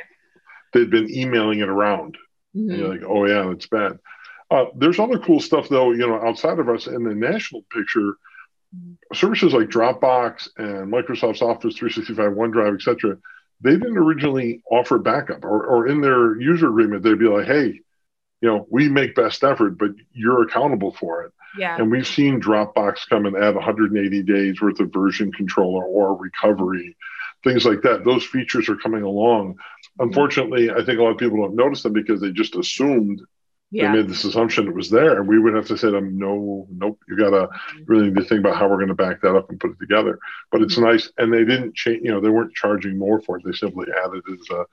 they'd 0.73 0.89
been 0.89 1.11
emailing 1.11 1.59
it 1.59 1.69
around. 1.69 2.17
Mm-hmm. 2.55 2.69
And 2.69 2.79
you're 2.79 2.89
like, 2.89 3.03
oh 3.07 3.25
yeah, 3.25 3.49
that's 3.49 3.67
bad. 3.67 3.99
Uh, 4.51 4.65
there's 4.75 4.99
other 4.99 5.17
cool 5.17 5.39
stuff 5.39 5.69
though, 5.69 5.91
you 5.91 6.07
know, 6.07 6.21
outside 6.21 6.59
of 6.59 6.69
us 6.69 6.87
in 6.87 7.03
the 7.03 7.15
national 7.15 7.63
picture. 7.71 8.17
Services 9.13 9.53
like 9.53 9.67
Dropbox 9.67 10.49
and 10.57 10.91
Microsoft's 10.91 11.43
Office 11.43 11.75
365, 11.75 12.31
OneDrive, 12.31 12.75
etc. 12.75 13.17
They 13.61 13.73
didn't 13.73 13.99
originally 13.99 14.63
offer 14.69 14.97
backup, 14.97 15.45
or, 15.45 15.63
or 15.65 15.87
in 15.87 16.01
their 16.01 16.39
user 16.41 16.69
agreement, 16.69 17.03
they'd 17.03 17.19
be 17.19 17.27
like, 17.27 17.45
"Hey, 17.45 17.81
you 18.43 18.49
know, 18.49 18.67
we 18.69 18.89
make 18.89 19.15
best 19.15 19.41
effort, 19.41 19.77
but 19.77 19.91
you're 20.11 20.43
accountable 20.43 20.91
for 20.99 21.23
it. 21.23 21.31
Yeah. 21.57 21.77
And 21.77 21.89
we've 21.89 22.05
seen 22.05 22.41
Dropbox 22.41 23.07
come 23.07 23.25
and 23.25 23.37
add 23.37 23.55
180 23.55 24.23
days 24.23 24.61
worth 24.61 24.81
of 24.81 24.91
version 24.91 25.31
controller 25.31 25.85
or 25.85 26.17
recovery, 26.17 26.97
things 27.45 27.63
like 27.63 27.81
that. 27.83 28.03
Those 28.03 28.25
features 28.25 28.67
are 28.67 28.75
coming 28.75 29.03
along. 29.03 29.55
Unfortunately, 29.99 30.69
I 30.69 30.83
think 30.83 30.99
a 30.99 31.03
lot 31.03 31.11
of 31.11 31.17
people 31.19 31.37
don't 31.37 31.55
notice 31.55 31.83
them 31.83 31.93
because 31.93 32.19
they 32.19 32.31
just 32.31 32.57
assumed 32.57 33.21
yeah. 33.71 33.93
they 33.93 33.99
made 33.99 34.09
this 34.09 34.25
assumption 34.25 34.67
it 34.67 34.75
was 34.75 34.89
there. 34.89 35.21
And 35.21 35.29
we 35.29 35.39
would 35.39 35.55
have 35.55 35.67
to 35.67 35.77
say 35.77 35.87
to 35.87 35.91
them, 35.91 36.17
no, 36.17 36.67
nope, 36.69 36.99
you 37.07 37.15
gotta 37.15 37.47
really 37.85 38.07
need 38.07 38.15
to 38.15 38.25
think 38.25 38.41
about 38.41 38.57
how 38.57 38.67
we're 38.67 38.79
gonna 38.79 38.93
back 38.93 39.21
that 39.21 39.37
up 39.37 39.49
and 39.51 39.59
put 39.59 39.71
it 39.71 39.79
together. 39.79 40.19
But 40.51 40.63
it's 40.63 40.75
mm-hmm. 40.75 40.91
nice. 40.91 41.09
And 41.17 41.31
they 41.31 41.45
didn't 41.45 41.75
change, 41.75 42.01
you 42.03 42.11
know, 42.11 42.19
they 42.19 42.29
weren't 42.29 42.55
charging 42.55 42.99
more 42.99 43.21
for 43.21 43.37
it. 43.37 43.43
They 43.45 43.53
simply 43.53 43.87
added 44.03 44.21
it 44.27 44.39
as 44.41 44.49
a, 44.49 44.65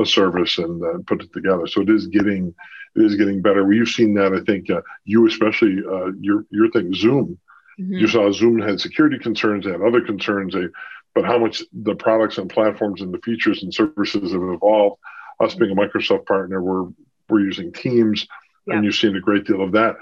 a 0.00 0.06
service 0.06 0.58
and 0.58 0.82
uh, 0.82 0.98
put 1.06 1.22
it 1.22 1.32
together. 1.32 1.66
So 1.66 1.82
it 1.82 1.90
is 1.90 2.06
getting 2.06 2.54
it 2.94 3.02
is 3.02 3.16
getting 3.16 3.40
better. 3.40 3.64
We've 3.64 3.88
seen 3.88 4.14
that. 4.14 4.34
I 4.34 4.40
think 4.44 4.70
uh, 4.70 4.82
you, 5.04 5.26
especially 5.26 5.82
uh, 5.88 6.12
your 6.20 6.44
your 6.50 6.70
thing, 6.70 6.94
Zoom. 6.94 7.38
Mm-hmm. 7.80 7.94
You 7.94 8.08
saw 8.08 8.30
Zoom 8.32 8.60
had 8.60 8.80
security 8.80 9.18
concerns, 9.18 9.64
they 9.64 9.72
had 9.72 9.80
other 9.82 10.02
concerns. 10.02 10.54
They 10.54 10.66
but 11.14 11.24
how 11.24 11.38
much 11.38 11.62
the 11.72 11.94
products 11.94 12.38
and 12.38 12.48
platforms 12.48 13.02
and 13.02 13.12
the 13.12 13.18
features 13.18 13.62
and 13.62 13.72
services 13.72 14.32
have 14.32 14.42
evolved. 14.42 15.00
Us 15.40 15.54
being 15.54 15.72
a 15.72 15.74
Microsoft 15.74 16.26
partner, 16.26 16.62
we're 16.62 16.88
we're 17.28 17.40
using 17.40 17.72
Teams, 17.72 18.26
yeah. 18.66 18.74
and 18.74 18.84
you've 18.84 18.94
seen 18.94 19.16
a 19.16 19.20
great 19.20 19.44
deal 19.44 19.62
of 19.62 19.72
that. 19.72 19.96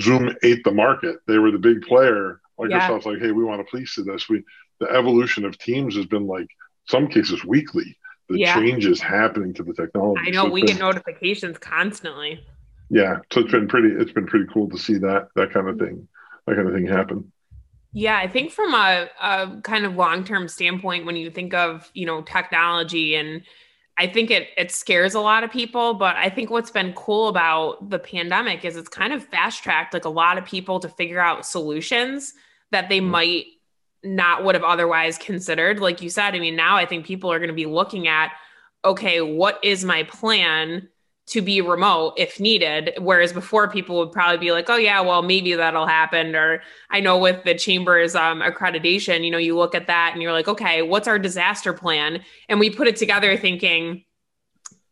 Zoom 0.00 0.34
ate 0.42 0.64
the 0.64 0.72
market; 0.72 1.18
they 1.28 1.38
were 1.38 1.50
the 1.50 1.58
big 1.58 1.82
player. 1.82 2.40
Microsoft's 2.58 3.06
yeah. 3.06 3.12
like, 3.12 3.20
hey, 3.20 3.30
we 3.30 3.44
want 3.44 3.64
to 3.64 3.70
please 3.70 3.94
to 3.94 4.02
this. 4.02 4.28
We 4.28 4.42
the 4.80 4.90
evolution 4.90 5.44
of 5.44 5.58
Teams 5.58 5.94
has 5.96 6.06
been 6.06 6.26
like 6.26 6.48
some 6.88 7.06
cases 7.06 7.44
weekly. 7.44 7.96
The 8.30 8.38
yeah. 8.38 8.54
changes 8.54 9.00
happening 9.00 9.52
to 9.54 9.64
the 9.64 9.74
technology. 9.74 10.22
I 10.24 10.30
know 10.30 10.44
so 10.44 10.50
we 10.50 10.62
been, 10.62 10.76
get 10.76 10.78
notifications 10.78 11.58
constantly. 11.58 12.40
Yeah, 12.88 13.18
so 13.32 13.40
it's 13.40 13.50
been 13.50 13.66
pretty. 13.66 13.88
It's 13.88 14.12
been 14.12 14.26
pretty 14.26 14.46
cool 14.52 14.70
to 14.70 14.78
see 14.78 14.98
that 14.98 15.28
that 15.34 15.52
kind 15.52 15.68
of 15.68 15.78
thing, 15.78 16.06
that 16.46 16.54
kind 16.54 16.68
of 16.68 16.74
thing 16.74 16.86
happen. 16.86 17.32
Yeah, 17.92 18.16
I 18.18 18.28
think 18.28 18.52
from 18.52 18.72
a, 18.72 19.08
a 19.20 19.60
kind 19.64 19.84
of 19.84 19.96
long 19.96 20.22
term 20.22 20.46
standpoint, 20.46 21.06
when 21.06 21.16
you 21.16 21.28
think 21.28 21.54
of 21.54 21.90
you 21.92 22.06
know 22.06 22.22
technology 22.22 23.16
and 23.16 23.42
I 23.98 24.06
think 24.06 24.30
it 24.30 24.48
it 24.56 24.70
scares 24.70 25.14
a 25.14 25.20
lot 25.20 25.42
of 25.42 25.50
people, 25.50 25.94
but 25.94 26.14
I 26.14 26.30
think 26.30 26.50
what's 26.50 26.70
been 26.70 26.92
cool 26.92 27.26
about 27.26 27.90
the 27.90 27.98
pandemic 27.98 28.64
is 28.64 28.76
it's 28.76 28.88
kind 28.88 29.12
of 29.12 29.24
fast 29.24 29.62
tracked 29.62 29.92
like 29.92 30.04
a 30.04 30.08
lot 30.08 30.38
of 30.38 30.44
people 30.44 30.78
to 30.80 30.88
figure 30.88 31.20
out 31.20 31.44
solutions 31.44 32.32
that 32.70 32.88
they 32.88 33.00
mm-hmm. 33.00 33.10
might 33.10 33.44
not 34.02 34.44
would 34.44 34.54
have 34.54 34.64
otherwise 34.64 35.18
considered. 35.18 35.80
Like 35.80 36.02
you 36.02 36.10
said, 36.10 36.34
I 36.34 36.38
mean, 36.38 36.56
now 36.56 36.76
I 36.76 36.86
think 36.86 37.06
people 37.06 37.32
are 37.32 37.38
going 37.38 37.48
to 37.48 37.54
be 37.54 37.66
looking 37.66 38.08
at, 38.08 38.32
okay, 38.84 39.20
what 39.20 39.58
is 39.62 39.84
my 39.84 40.04
plan 40.04 40.88
to 41.26 41.42
be 41.42 41.60
remote 41.60 42.14
if 42.16 42.40
needed? 42.40 42.92
Whereas 42.98 43.32
before, 43.32 43.70
people 43.70 43.98
would 43.98 44.10
probably 44.10 44.38
be 44.38 44.52
like, 44.52 44.68
oh, 44.68 44.76
yeah, 44.76 45.00
well, 45.00 45.22
maybe 45.22 45.54
that'll 45.54 45.86
happen. 45.86 46.34
Or 46.34 46.62
I 46.90 47.00
know 47.00 47.18
with 47.18 47.44
the 47.44 47.54
chamber's 47.54 48.14
um, 48.14 48.40
accreditation, 48.40 49.24
you 49.24 49.30
know, 49.30 49.38
you 49.38 49.56
look 49.56 49.74
at 49.74 49.86
that 49.86 50.10
and 50.12 50.22
you're 50.22 50.32
like, 50.32 50.48
okay, 50.48 50.82
what's 50.82 51.06
our 51.06 51.18
disaster 51.18 51.72
plan? 51.72 52.22
And 52.48 52.58
we 52.58 52.70
put 52.70 52.88
it 52.88 52.96
together 52.96 53.36
thinking, 53.36 54.04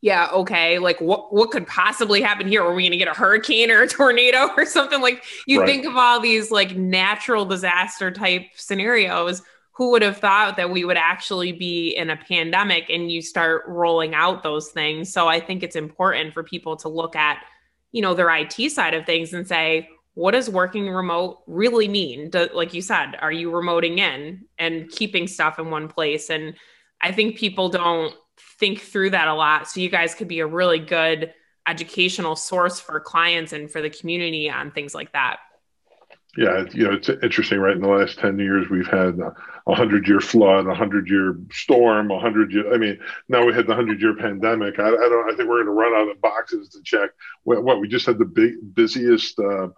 yeah, 0.00 0.28
okay, 0.32 0.78
like 0.78 1.00
what 1.00 1.32
what 1.32 1.50
could 1.50 1.66
possibly 1.66 2.22
happen 2.22 2.46
here? 2.46 2.62
Are 2.62 2.74
we 2.74 2.82
going 2.82 2.92
to 2.92 2.98
get 2.98 3.08
a 3.08 3.18
hurricane 3.18 3.70
or 3.70 3.82
a 3.82 3.88
tornado 3.88 4.48
or 4.56 4.64
something? 4.64 5.00
Like 5.00 5.24
you 5.46 5.60
right. 5.60 5.66
think 5.66 5.86
of 5.86 5.96
all 5.96 6.20
these 6.20 6.50
like 6.50 6.76
natural 6.76 7.44
disaster 7.44 8.10
type 8.10 8.42
scenarios. 8.54 9.42
Who 9.72 9.92
would 9.92 10.02
have 10.02 10.16
thought 10.16 10.56
that 10.56 10.70
we 10.70 10.84
would 10.84 10.96
actually 10.96 11.52
be 11.52 11.90
in 11.90 12.10
a 12.10 12.16
pandemic 12.16 12.90
and 12.90 13.12
you 13.12 13.22
start 13.22 13.62
rolling 13.68 14.12
out 14.12 14.42
those 14.42 14.70
things? 14.70 15.12
So 15.12 15.28
I 15.28 15.38
think 15.38 15.62
it's 15.62 15.76
important 15.76 16.34
for 16.34 16.42
people 16.42 16.74
to 16.78 16.88
look 16.88 17.14
at, 17.14 17.44
you 17.92 18.02
know, 18.02 18.12
their 18.12 18.28
IT 18.28 18.72
side 18.72 18.94
of 18.94 19.06
things 19.06 19.32
and 19.32 19.46
say, 19.46 19.88
what 20.14 20.32
does 20.32 20.50
working 20.50 20.88
remote 20.88 21.44
really 21.46 21.86
mean? 21.86 22.28
Do, 22.28 22.48
like 22.52 22.74
you 22.74 22.82
said, 22.82 23.14
are 23.20 23.30
you 23.30 23.52
remoting 23.52 23.98
in 23.98 24.46
and 24.58 24.90
keeping 24.90 25.28
stuff 25.28 25.60
in 25.60 25.70
one 25.70 25.86
place? 25.86 26.28
And 26.28 26.54
I 27.00 27.12
think 27.12 27.36
people 27.36 27.68
don't 27.68 28.12
think 28.58 28.80
through 28.80 29.10
that 29.10 29.28
a 29.28 29.34
lot. 29.34 29.68
So 29.68 29.80
you 29.80 29.88
guys 29.88 30.14
could 30.14 30.28
be 30.28 30.40
a 30.40 30.46
really 30.46 30.78
good 30.78 31.32
educational 31.66 32.36
source 32.36 32.80
for 32.80 32.98
clients 33.00 33.52
and 33.52 33.70
for 33.70 33.82
the 33.82 33.90
community 33.90 34.50
on 34.50 34.70
things 34.70 34.94
like 34.94 35.12
that. 35.12 35.38
Yeah, 36.36 36.64
you 36.72 36.84
know, 36.84 36.92
it's 36.92 37.08
interesting, 37.08 37.58
right? 37.58 37.74
In 37.74 37.82
the 37.82 37.88
last 37.88 38.18
10 38.18 38.38
years, 38.38 38.68
we've 38.70 38.86
had 38.86 39.18
a 39.66 39.74
hundred 39.74 40.06
year 40.06 40.20
flood, 40.20 40.66
a 40.66 40.74
hundred 40.74 41.08
year 41.08 41.36
storm, 41.50 42.10
a 42.10 42.20
hundred 42.20 42.52
year, 42.52 42.72
I 42.72 42.78
mean, 42.78 42.98
now 43.28 43.44
we 43.44 43.52
had 43.52 43.66
the 43.66 43.74
hundred 43.74 44.00
year 44.00 44.14
pandemic. 44.14 44.78
I, 44.78 44.88
I, 44.88 44.90
don't, 44.90 45.32
I 45.32 45.36
think 45.36 45.48
we're 45.48 45.64
going 45.64 45.66
to 45.66 45.72
run 45.72 45.94
out 45.94 46.10
of 46.10 46.20
boxes 46.20 46.68
to 46.70 46.82
check 46.84 47.10
what, 47.44 47.64
what 47.64 47.80
we 47.80 47.88
just 47.88 48.06
had 48.06 48.18
the 48.18 48.24
big, 48.24 48.52
busiest, 48.74 49.38
uh, 49.40 49.68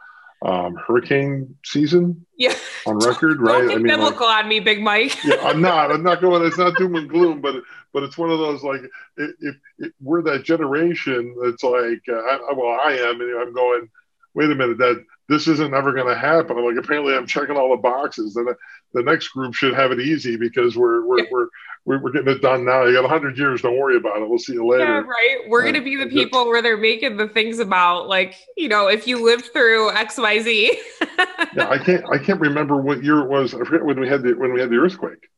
um, 0.42 0.76
hurricane 0.76 1.54
season 1.64 2.24
yeah. 2.36 2.54
on 2.86 2.98
record, 2.98 3.40
right? 3.40 3.60
Don't 3.60 3.70
I 3.70 3.74
mean, 3.76 3.86
biblical 3.86 4.26
like, 4.26 4.44
on 4.44 4.48
me, 4.48 4.60
Big 4.60 4.82
Mike. 4.82 5.22
yeah, 5.24 5.36
I'm 5.42 5.60
not. 5.70 5.90
I'm 5.90 6.02
not 6.02 6.20
going. 6.20 6.44
It's 6.46 6.58
not 6.58 6.76
doom 6.76 6.96
and 6.96 7.08
gloom, 7.08 7.40
but 7.40 7.56
but 7.92 8.02
it's 8.02 8.16
one 8.16 8.30
of 8.30 8.38
those 8.38 8.62
like 8.62 8.80
if, 9.16 9.30
if, 9.40 9.56
if 9.78 9.92
we're 10.00 10.22
that 10.22 10.44
generation 10.44 11.36
that's 11.42 11.62
like, 11.62 12.02
uh, 12.08 12.14
I, 12.16 12.52
well, 12.54 12.78
I 12.82 12.92
am, 12.92 13.20
and 13.20 13.40
I'm 13.40 13.54
going. 13.54 13.88
Wait 14.32 14.48
a 14.48 14.54
minute, 14.54 14.78
that 14.78 15.04
this 15.28 15.48
isn't 15.48 15.74
ever 15.74 15.92
going 15.92 16.06
to 16.06 16.14
happen. 16.14 16.56
I'm 16.56 16.64
like, 16.64 16.76
apparently, 16.76 17.16
I'm 17.16 17.26
checking 17.26 17.56
all 17.56 17.70
the 17.70 17.82
boxes. 17.82 18.34
Then 18.34 18.46
the 18.94 19.02
next 19.02 19.28
group 19.30 19.54
should 19.54 19.74
have 19.74 19.90
it 19.90 19.98
easy 19.98 20.36
because 20.36 20.76
we're 20.76 21.04
we're, 21.04 21.18
yeah. 21.18 21.24
we're 21.32 21.48
we're, 21.84 22.00
we're, 22.02 22.12
getting 22.12 22.28
it 22.28 22.42
done 22.42 22.64
now. 22.64 22.84
You 22.84 22.94
got 22.94 23.02
100 23.02 23.38
years. 23.38 23.62
Don't 23.62 23.78
worry 23.78 23.96
about 23.96 24.20
it. 24.20 24.28
We'll 24.28 24.38
see 24.38 24.52
you 24.52 24.66
later. 24.66 24.84
Yeah, 24.84 25.00
right. 25.00 25.38
We're 25.48 25.62
going 25.62 25.74
to 25.74 25.80
be 25.80 25.96
the 25.96 26.06
people 26.06 26.46
where 26.46 26.62
they're 26.62 26.76
making 26.76 27.16
the 27.16 27.28
things 27.28 27.58
about, 27.58 28.08
like, 28.08 28.34
you 28.56 28.68
know, 28.68 28.88
if 28.88 29.06
you 29.06 29.24
lived 29.24 29.46
through 29.52 29.90
X, 29.92 30.18
Y, 30.18 30.40
Z. 30.40 30.80
yeah, 31.56 31.68
I 31.68 31.78
can't. 31.78 32.04
I 32.12 32.18
can't 32.18 32.40
remember 32.40 32.76
what 32.76 33.02
year 33.02 33.20
it 33.20 33.28
was. 33.28 33.54
I 33.54 33.58
forget 33.58 33.84
when 33.84 33.98
we 33.98 34.08
had 34.08 34.22
the 34.22 34.34
when 34.34 34.52
we 34.52 34.60
had 34.60 34.70
the 34.70 34.76
earthquake. 34.76 35.28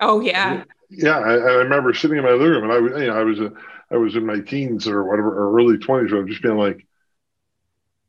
Oh 0.00 0.20
yeah. 0.20 0.64
Yeah, 0.90 1.18
I, 1.18 1.32
I 1.32 1.52
remember 1.54 1.92
sitting 1.92 2.18
in 2.18 2.24
my 2.24 2.30
living 2.30 2.48
room, 2.48 2.64
and 2.64 2.72
I 2.72 2.78
was, 2.78 2.92
you 3.00 3.08
know, 3.08 3.18
I 3.18 3.24
was, 3.24 3.40
a, 3.40 3.52
I 3.90 3.96
was 3.96 4.14
in 4.14 4.24
my 4.24 4.38
teens 4.38 4.86
or 4.86 5.02
whatever, 5.02 5.30
or 5.30 5.56
early 5.56 5.78
20s. 5.78 6.12
Where 6.12 6.20
I 6.20 6.22
was 6.22 6.30
just 6.30 6.42
being 6.42 6.56
like, 6.56 6.86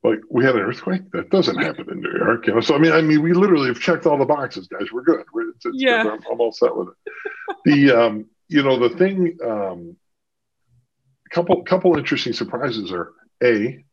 like 0.04 0.20
we 0.30 0.44
had 0.44 0.56
an 0.56 0.62
earthquake 0.62 1.10
that 1.12 1.30
doesn't 1.30 1.58
happen 1.58 1.90
in 1.90 2.02
New 2.02 2.18
York, 2.18 2.48
you 2.48 2.54
know. 2.54 2.62
So 2.62 2.76
I 2.76 2.78
mean, 2.78 2.92
I 2.92 3.02
mean, 3.02 3.22
we 3.22 3.34
literally 3.34 3.68
have 3.68 3.80
checked 3.80 4.06
all 4.06 4.18
the 4.18 4.26
boxes, 4.26 4.68
guys. 4.68 4.92
We're 4.92 5.04
good. 5.04 5.26
We're, 5.34 5.50
it's, 5.50 5.66
it's 5.66 5.76
yeah, 5.82 6.04
good. 6.04 6.14
I'm, 6.14 6.20
I'm, 6.32 6.42
all 6.42 6.52
set 6.52 6.76
with 6.76 6.90
it. 6.90 7.58
the 7.66 7.92
um, 7.92 8.26
you 8.48 8.64
know, 8.64 8.78
the 8.80 8.96
thing, 8.96 9.38
um, 9.44 9.98
couple 11.32 11.64
couple 11.64 11.98
interesting 11.98 12.34
surprises 12.34 12.92
are 12.92 13.14
a. 13.44 13.84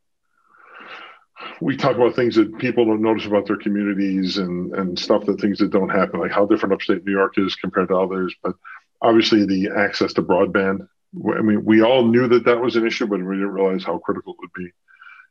We 1.60 1.76
talk 1.76 1.96
about 1.96 2.14
things 2.14 2.36
that 2.36 2.58
people 2.58 2.84
don't 2.84 3.02
notice 3.02 3.26
about 3.26 3.46
their 3.46 3.56
communities 3.56 4.38
and 4.38 4.74
and 4.74 4.98
stuff 4.98 5.24
that 5.26 5.40
things 5.40 5.58
that 5.58 5.70
don't 5.70 5.88
happen, 5.88 6.20
like 6.20 6.30
how 6.30 6.46
different 6.46 6.74
upstate 6.74 7.04
New 7.04 7.12
York 7.12 7.34
is 7.38 7.56
compared 7.56 7.88
to 7.88 7.96
others. 7.96 8.34
But 8.42 8.54
obviously, 9.00 9.46
the 9.46 9.70
access 9.76 10.12
to 10.14 10.22
broadband. 10.22 10.86
I 11.16 11.42
mean, 11.42 11.64
we 11.64 11.80
all 11.80 12.04
knew 12.04 12.26
that 12.26 12.44
that 12.46 12.60
was 12.60 12.74
an 12.74 12.84
issue, 12.84 13.06
but 13.06 13.20
we 13.20 13.36
didn't 13.36 13.52
realize 13.52 13.84
how 13.84 13.98
critical 13.98 14.32
it 14.32 14.38
would 14.40 14.52
be 14.52 14.72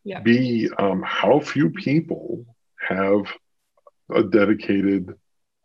yeah. 0.03 0.19
B, 0.19 0.69
um, 0.77 1.01
how 1.05 1.39
few 1.39 1.69
people 1.69 2.45
have 2.87 3.25
a 4.13 4.23
dedicated 4.23 5.13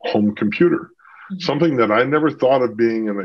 home 0.01 0.35
computer. 0.35 0.91
Mm-hmm. 1.33 1.41
Something 1.41 1.77
that 1.77 1.91
I 1.91 2.05
never 2.05 2.31
thought 2.31 2.63
of 2.63 2.77
being 2.77 3.09
in 3.09 3.21
a 3.21 3.25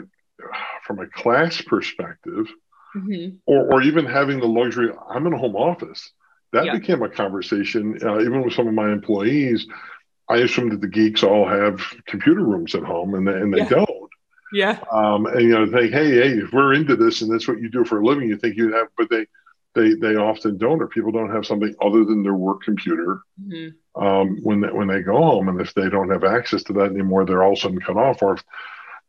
from 0.86 1.00
a 1.00 1.08
class 1.08 1.62
perspective, 1.62 2.48
mm-hmm. 2.96 3.36
or, 3.46 3.74
or 3.74 3.82
even 3.82 4.06
having 4.06 4.40
the 4.40 4.48
luxury. 4.48 4.90
I'm 5.10 5.26
in 5.28 5.34
a 5.34 5.38
home 5.38 5.56
office. 5.56 6.12
That 6.52 6.66
yeah. 6.66 6.78
became 6.78 7.02
a 7.02 7.10
conversation, 7.10 7.98
uh, 8.04 8.20
even 8.20 8.44
with 8.44 8.54
some 8.54 8.68
of 8.68 8.74
my 8.74 8.92
employees. 8.92 9.66
I 10.30 10.38
assume 10.38 10.70
that 10.70 10.82
the 10.82 10.88
geeks 10.88 11.24
all 11.24 11.48
have 11.48 11.82
computer 12.06 12.44
rooms 12.44 12.76
at 12.76 12.84
home, 12.84 13.14
and 13.16 13.28
they, 13.28 13.34
and 13.34 13.54
they 13.54 13.60
yeah. 13.60 13.70
don't. 13.70 14.10
Yeah. 14.54 14.80
Um, 14.92 15.26
and 15.26 15.42
you 15.42 15.50
know, 15.50 15.66
think, 15.66 15.92
hey, 15.92 16.12
hey, 16.12 16.30
if 16.38 16.54
we're 16.54 16.74
into 16.74 16.96
this 16.96 17.22
and 17.22 17.32
that's 17.32 17.48
what 17.48 17.60
you 17.60 17.70
do 17.70 17.84
for 17.84 18.00
a 18.00 18.06
living, 18.06 18.30
you 18.30 18.38
think 18.38 18.56
you'd 18.56 18.74
have, 18.74 18.88
but 18.98 19.10
they 19.10 19.26
they 19.76 19.94
they 19.96 20.16
often 20.16 20.58
don't, 20.58 20.82
or 20.82 20.88
people 20.88 21.12
don't 21.12 21.32
have 21.32 21.46
something 21.46 21.74
other 21.82 22.06
than 22.06 22.24
their 22.24 22.36
work 22.36 22.62
computer 22.62 23.22
mm-hmm. 23.42 24.04
um, 24.04 24.40
when 24.44 24.62
they, 24.62 24.70
when 24.70 24.88
they 24.88 25.02
go 25.02 25.18
home, 25.18 25.50
and 25.50 25.60
if 25.60 25.74
they 25.74 25.90
don't 25.90 26.10
have 26.10 26.24
access 26.24 26.64
to 26.64 26.74
that 26.74 26.92
anymore, 26.92 27.26
they're 27.26 27.44
all 27.44 27.54
of 27.54 27.58
a 27.58 27.62
sudden 27.62 27.80
cut 27.80 27.98
off, 27.98 28.22
or 28.22 28.38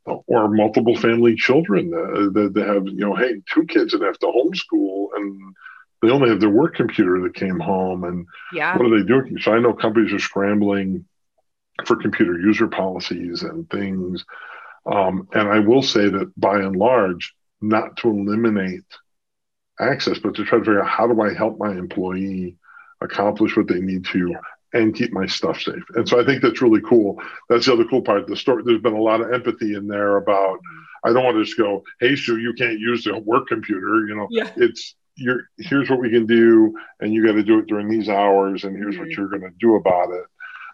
or 0.05 0.49
multiple 0.49 0.97
family 0.97 1.35
children 1.35 1.91
that, 1.91 2.53
that 2.55 2.67
have 2.67 2.87
you 2.87 2.97
know, 2.97 3.15
hey, 3.15 3.41
two 3.53 3.65
kids 3.65 3.93
that 3.93 4.03
have 4.03 4.19
to 4.19 4.27
homeschool 4.27 5.09
and 5.17 5.55
they 6.03 6.11
only 6.11 6.29
have 6.29 6.41
their 6.41 6.51
work 6.51 6.75
computer 6.75 7.21
that 7.23 7.35
came 7.35 7.59
home, 7.59 8.05
and 8.05 8.27
yeah. 8.53 8.77
what 8.77 8.87
are 8.87 8.99
they 8.99 9.07
doing? 9.07 9.39
So 9.41 9.53
I 9.55 9.61
know 9.61 9.73
companies 9.73 10.13
are 10.13 10.19
scrambling 10.19 11.07
for 11.87 11.97
computer 11.97 12.39
user 12.39 12.69
policies 12.69 13.43
and 13.43 13.69
things, 13.71 14.25
um, 14.85 15.29
and 15.33 15.49
I 15.49 15.61
will 15.61 15.83
say 15.83 16.11
that 16.11 16.31
by 16.39 16.59
and 16.59 16.77
large, 16.77 17.35
not 17.63 17.97
to 17.99 18.11
eliminate 18.11 18.85
access, 19.81 20.19
but 20.19 20.35
to 20.35 20.45
try 20.45 20.59
to 20.59 20.65
figure 20.65 20.83
out 20.83 20.89
how 20.89 21.07
do 21.07 21.21
I 21.21 21.33
help 21.35 21.59
my 21.59 21.73
employee 21.73 22.57
accomplish 23.01 23.57
what 23.57 23.69
they 23.69 23.81
need 23.81 24.05
to 24.07 24.31
yeah. 24.31 24.81
and 24.81 24.95
keep 24.95 25.13
my 25.13 25.27
stuff 25.27 25.61
safe. 25.61 25.83
And 25.95 26.09
so 26.09 26.21
I 26.21 26.25
think 26.25 26.43
that's 26.43 26.63
really 26.63 26.81
cool. 26.81 27.21
That's 27.49 27.67
the 27.67 27.73
other 27.73 27.85
cool 27.85 28.03
part 28.03 28.27
the 28.27 28.37
story. 28.37 28.63
There's 28.65 28.83
been 28.83 28.95
a 28.95 29.03
lot 29.03 29.21
of 29.21 29.33
empathy 29.33 29.75
in 29.75 29.87
there 29.87 30.17
about 30.17 30.59
I 31.05 31.13
don't 31.13 31.25
want 31.25 31.37
to 31.37 31.45
just 31.45 31.59
go, 31.59 31.83
hey 32.01 32.17
Sue, 32.17 32.39
you 32.39 32.55
can't 32.55 32.79
use 32.79 33.05
the 33.05 33.19
work 33.19 33.49
computer. 33.49 34.07
You 34.07 34.17
know, 34.17 34.29
yeah. 34.31 34.51
it's 34.57 34.95
you're 35.17 35.43
here's 35.59 35.91
what 35.91 36.01
we 36.01 36.11
can 36.11 36.27
do, 36.27 36.75
and 37.01 37.13
you 37.13 37.25
got 37.25 37.35
to 37.35 37.43
do 37.43 37.59
it 37.59 37.67
during 37.67 37.89
these 37.89 38.09
hours, 38.09 38.65
and 38.65 38.77
here's 38.77 38.95
mm-hmm. 38.95 39.05
what 39.05 39.11
you're 39.11 39.29
gonna 39.29 39.53
do 39.61 39.77
about 39.77 40.11
it. 40.11 40.25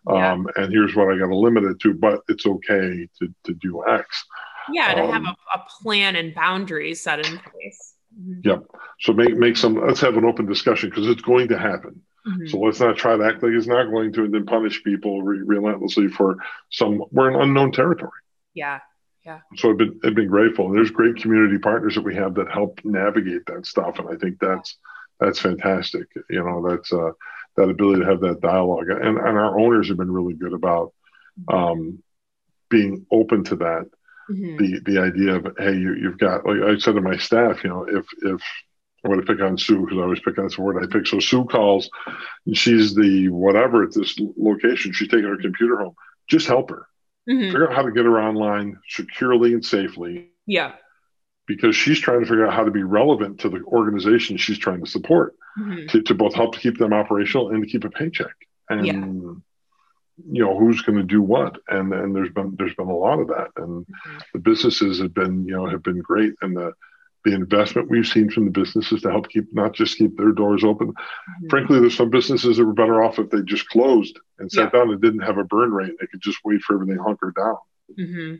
Yeah. 0.09 0.33
Um, 0.33 0.49
and 0.57 0.73
here's 0.73 0.97
what 0.97 1.13
I 1.13 1.19
got 1.19 1.27
to 1.27 1.37
limit 1.37 1.65
it 1.65 1.79
to, 1.81 1.93
but 1.93 2.21
it's 2.29 2.47
okay 2.47 3.07
to, 3.19 3.35
to 3.45 3.55
do 3.55 3.85
X. 3.87 4.25
Yeah, 4.73 4.95
to 4.95 5.03
um, 5.03 5.11
have 5.11 5.25
a, 5.25 5.59
a 5.59 5.67
plan 5.83 6.17
and 6.17 6.35
boundaries 6.35 7.03
set 7.03 7.19
in 7.19 7.39
place. 7.39 7.95
Mm-hmm. 8.19 8.49
Yep. 8.49 8.65
So 9.01 9.13
make 9.13 9.37
make 9.37 9.57
some. 9.57 9.75
Let's 9.75 10.01
have 10.01 10.17
an 10.17 10.25
open 10.25 10.47
discussion 10.47 10.91
because 10.91 11.07
it's 11.07 11.23
going 11.23 11.49
to 11.49 11.59
happen. 11.59 12.03
Mm-hmm. 12.27 12.47
So 12.49 12.59
let's 12.59 12.81
not 12.81 12.97
try 12.97 13.17
to 13.17 13.25
act 13.25 13.43
like 13.43 13.53
it's 13.53 13.67
not 13.67 13.91
going 13.91 14.13
to, 14.15 14.25
and 14.25 14.35
then 14.35 14.47
punish 14.47 14.83
people 14.85 15.23
re- 15.23 15.43
relentlessly 15.45 16.09
for 16.09 16.37
some. 16.71 17.03
We're 17.11 17.31
in 17.31 17.41
unknown 17.41 17.73
territory. 17.73 18.11
Yeah. 18.55 18.81
Yeah. 19.25 19.41
So 19.57 19.71
I've 19.71 19.79
been 19.79 20.01
I've 20.05 20.15
been 20.15 20.29
grateful. 20.29 20.67
And 20.67 20.77
there's 20.77 20.91
great 20.91 21.17
community 21.17 21.59
partners 21.59 21.95
that 21.95 22.05
we 22.05 22.15
have 22.17 22.35
that 22.35 22.51
help 22.51 22.81
navigate 22.85 23.47
that 23.47 23.67
stuff, 23.67 23.99
and 23.99 24.09
I 24.09 24.17
think 24.17 24.39
that's 24.39 24.77
that's 25.19 25.39
fantastic. 25.39 26.07
You 26.29 26.43
know, 26.43 26.67
that's 26.69 26.93
uh, 26.93 27.13
that 27.57 27.69
ability 27.69 28.01
to 28.01 28.07
have 28.07 28.21
that 28.21 28.41
dialogue, 28.41 28.89
and 28.89 29.19
and 29.19 29.19
our 29.19 29.59
owners 29.59 29.89
have 29.89 29.99
been 29.99 30.13
really 30.13 30.35
good 30.35 30.53
about. 30.53 30.93
Mm-hmm. 31.39 31.55
Um, 31.55 32.03
being 32.71 33.05
open 33.11 33.45
to 33.45 33.57
that. 33.57 33.91
Mm-hmm. 34.31 34.57
The 34.57 34.81
the 34.85 34.99
idea 35.01 35.37
of 35.37 35.57
hey, 35.59 35.75
you, 35.75 35.95
you've 35.95 36.19
got 36.19 36.47
like 36.47 36.63
I 36.63 36.79
said 36.79 36.95
to 36.95 37.01
my 37.01 37.17
staff, 37.17 37.65
you 37.65 37.71
know, 37.71 37.85
if 37.89 38.07
if 38.23 38.41
I'm 39.05 39.11
going 39.11 39.25
to 39.25 39.27
pick 39.27 39.43
on 39.43 39.57
Sue 39.57 39.81
because 39.81 39.99
I 39.99 40.03
always 40.03 40.21
pick 40.21 40.39
on 40.39 40.45
this 40.45 40.59
word 40.59 40.83
I 40.83 40.87
pick. 40.87 41.07
So 41.07 41.21
Sue 41.21 41.45
calls, 41.47 41.89
she's 42.53 42.95
the 42.95 43.29
whatever 43.29 43.83
at 43.83 43.95
this 43.95 44.19
location. 44.37 44.93
She's 44.93 45.09
taking 45.09 45.25
her 45.25 45.37
computer 45.37 45.79
home. 45.79 45.95
Just 46.29 46.47
help 46.47 46.71
her. 46.71 46.87
Mm-hmm. 47.29 47.47
Figure 47.47 47.69
out 47.69 47.75
how 47.75 47.83
to 47.83 47.93
get 47.93 48.05
her 48.05 48.21
online 48.21 48.79
securely 48.89 49.55
and 49.55 49.65
safely. 49.65 50.29
Yeah. 50.47 50.73
Because 51.47 51.75
she's 51.75 51.99
trying 51.99 52.21
to 52.21 52.27
figure 52.27 52.47
out 52.47 52.55
how 52.55 52.65
to 52.65 52.71
be 52.71 52.83
relevant 52.83 53.41
to 53.41 53.49
the 53.49 53.63
organization 53.65 54.37
she's 54.37 54.59
trying 54.59 54.85
to 54.85 54.91
support 54.91 55.35
mm-hmm. 55.59 55.87
to, 55.89 56.03
to 56.03 56.15
both 56.15 56.35
help 56.35 56.55
to 56.55 56.61
keep 56.61 56.79
them 56.79 56.93
operational 56.93 57.51
and 57.51 57.63
to 57.63 57.69
keep 57.69 57.85
a 57.85 57.91
paycheck. 57.91 58.35
And 58.69 58.87
yeah. 58.87 59.35
You 60.31 60.45
know 60.45 60.59
who's 60.59 60.83
going 60.83 60.99
to 60.99 61.05
do 61.05 61.23
what, 61.23 61.59
and 61.69 61.93
and 61.93 62.15
there's 62.15 62.33
been 62.33 62.55
there's 62.59 62.75
been 62.75 62.89
a 62.89 62.97
lot 62.97 63.21
of 63.21 63.29
that, 63.29 63.49
and 63.57 63.87
mm-hmm. 63.87 64.19
the 64.33 64.39
businesses 64.41 65.01
have 65.01 65.15
been 65.15 65.47
you 65.47 65.57
know 65.57 65.69
have 65.69 65.83
been 65.83 66.01
great, 66.01 66.35
and 66.43 66.57
the 66.57 66.73
the 67.25 67.35
investment 67.35 67.91
we've 67.91 68.07
seen 68.07 68.31
from 68.31 68.47
the 68.47 68.51
businesses 68.51 69.03
to 69.03 69.11
help 69.11 69.29
keep 69.29 69.53
not 69.53 69.75
just 69.75 69.99
keep 69.99 70.17
their 70.17 70.33
doors 70.33 70.65
open. 70.65 70.89
Mm-hmm. 70.89 71.49
Frankly, 71.49 71.81
there's 71.81 71.97
some 71.97 72.11
businesses 72.11 72.57
that 72.57 72.65
were 72.65 72.73
better 72.73 73.03
off 73.03 73.19
if 73.19 73.31
they 73.31 73.43
just 73.43 73.69
closed 73.69 74.19
and 74.39 74.51
sat 74.51 74.71
yeah. 74.73 74.81
down 74.81 74.91
and 74.91 75.03
didn't 75.03 75.21
have 75.21 75.39
a 75.39 75.45
burn 75.45 75.71
rate. 75.71 75.93
They 76.01 76.07
could 76.07 76.23
just 76.23 76.39
wait 76.45 76.63
for 76.63 76.75
everything 76.75 76.99
hunker 76.99 77.33
down. 77.37 77.57
Mm-hmm. 77.99 78.35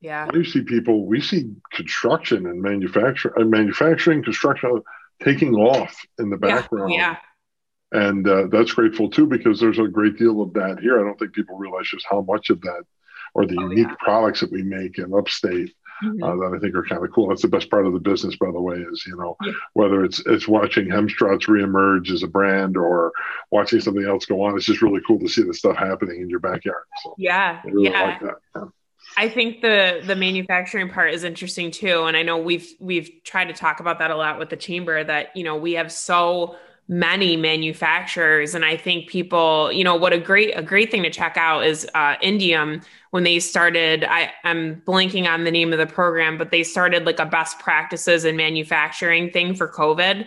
Yeah. 0.00 0.30
you 0.32 0.44
see 0.44 0.62
people, 0.62 1.06
we 1.06 1.20
see 1.20 1.52
construction 1.72 2.46
and 2.46 2.62
manufacturing, 2.62 3.34
and 3.36 3.50
manufacturing, 3.50 4.22
construction 4.22 4.80
taking 5.22 5.54
off 5.54 5.94
in 6.18 6.30
the 6.30 6.38
background. 6.38 6.92
Yeah. 6.92 6.98
yeah. 6.98 7.16
And 7.92 8.26
uh, 8.28 8.46
that's 8.50 8.72
grateful 8.72 9.10
too 9.10 9.26
because 9.26 9.58
there's 9.58 9.78
a 9.78 9.88
great 9.88 10.16
deal 10.16 10.40
of 10.42 10.52
that 10.54 10.78
here. 10.80 11.00
I 11.00 11.04
don't 11.04 11.18
think 11.18 11.32
people 11.32 11.58
realize 11.58 11.88
just 11.88 12.06
how 12.08 12.20
much 12.22 12.50
of 12.50 12.60
that, 12.62 12.84
or 13.34 13.46
the 13.46 13.56
oh, 13.58 13.68
unique 13.68 13.88
yeah. 13.88 13.94
products 13.98 14.40
that 14.40 14.52
we 14.52 14.62
make 14.62 14.98
in 14.98 15.12
upstate 15.12 15.74
mm-hmm. 16.02 16.22
uh, 16.22 16.36
that 16.36 16.56
I 16.56 16.60
think 16.60 16.74
are 16.74 16.84
kind 16.84 17.04
of 17.04 17.12
cool. 17.12 17.28
That's 17.28 17.42
the 17.42 17.48
best 17.48 17.70
part 17.70 17.86
of 17.86 17.92
the 17.92 17.98
business, 17.98 18.36
by 18.36 18.50
the 18.50 18.60
way, 18.60 18.76
is 18.76 19.04
you 19.06 19.16
know 19.16 19.36
yeah. 19.44 19.52
whether 19.74 20.04
it's 20.04 20.20
it's 20.26 20.48
watching 20.48 20.86
Hemstrought's 20.86 21.46
reemerge 21.46 22.10
as 22.10 22.22
a 22.22 22.28
brand 22.28 22.76
or 22.76 23.12
watching 23.50 23.80
something 23.80 24.04
else 24.04 24.26
go 24.26 24.42
on. 24.42 24.56
It's 24.56 24.66
just 24.66 24.82
really 24.82 25.00
cool 25.06 25.18
to 25.20 25.28
see 25.28 25.42
the 25.42 25.54
stuff 25.54 25.76
happening 25.76 26.20
in 26.20 26.30
your 26.30 26.40
backyard. 26.40 26.84
So 27.02 27.14
yeah, 27.18 27.60
really 27.64 27.90
yeah. 27.90 28.18
Like 28.22 28.34
yeah. 28.54 28.64
I 29.16 29.28
think 29.28 29.62
the 29.62 30.02
the 30.04 30.16
manufacturing 30.16 30.90
part 30.90 31.12
is 31.12 31.24
interesting 31.24 31.70
too, 31.70 32.04
and 32.04 32.16
I 32.16 32.22
know 32.22 32.38
we've 32.38 32.68
we've 32.78 33.10
tried 33.24 33.46
to 33.46 33.54
talk 33.54 33.80
about 33.80 33.98
that 33.98 34.10
a 34.10 34.16
lot 34.16 34.38
with 34.38 34.50
the 34.50 34.56
chamber. 34.56 35.02
That 35.02 35.36
you 35.36 35.44
know 35.44 35.56
we 35.56 35.72
have 35.72 35.90
so 35.90 36.56
many 36.90 37.36
manufacturers. 37.36 38.56
And 38.56 38.64
i 38.64 38.76
think 38.76 39.08
people 39.08 39.70
you 39.70 39.84
know 39.84 39.94
what 39.94 40.12
a 40.12 40.18
great 40.18 40.52
a 40.56 40.62
great 40.62 40.90
thing 40.90 41.04
to 41.04 41.10
check 41.10 41.36
out 41.36 41.64
is 41.64 41.88
uh, 41.94 42.16
indium 42.16 42.84
when 43.10 43.22
they 43.22 43.38
started 43.38 44.02
I, 44.02 44.32
i'm 44.42 44.82
blanking 44.82 45.28
on 45.32 45.44
the 45.44 45.52
name 45.52 45.72
of 45.72 45.78
the 45.78 45.86
program 45.86 46.36
but 46.36 46.50
they 46.50 46.64
started 46.64 47.06
like 47.06 47.20
a 47.20 47.26
best 47.26 47.60
practices 47.60 48.24
in 48.24 48.36
manufacturing 48.36 49.30
thing 49.30 49.54
for 49.54 49.68
covid. 49.68 50.26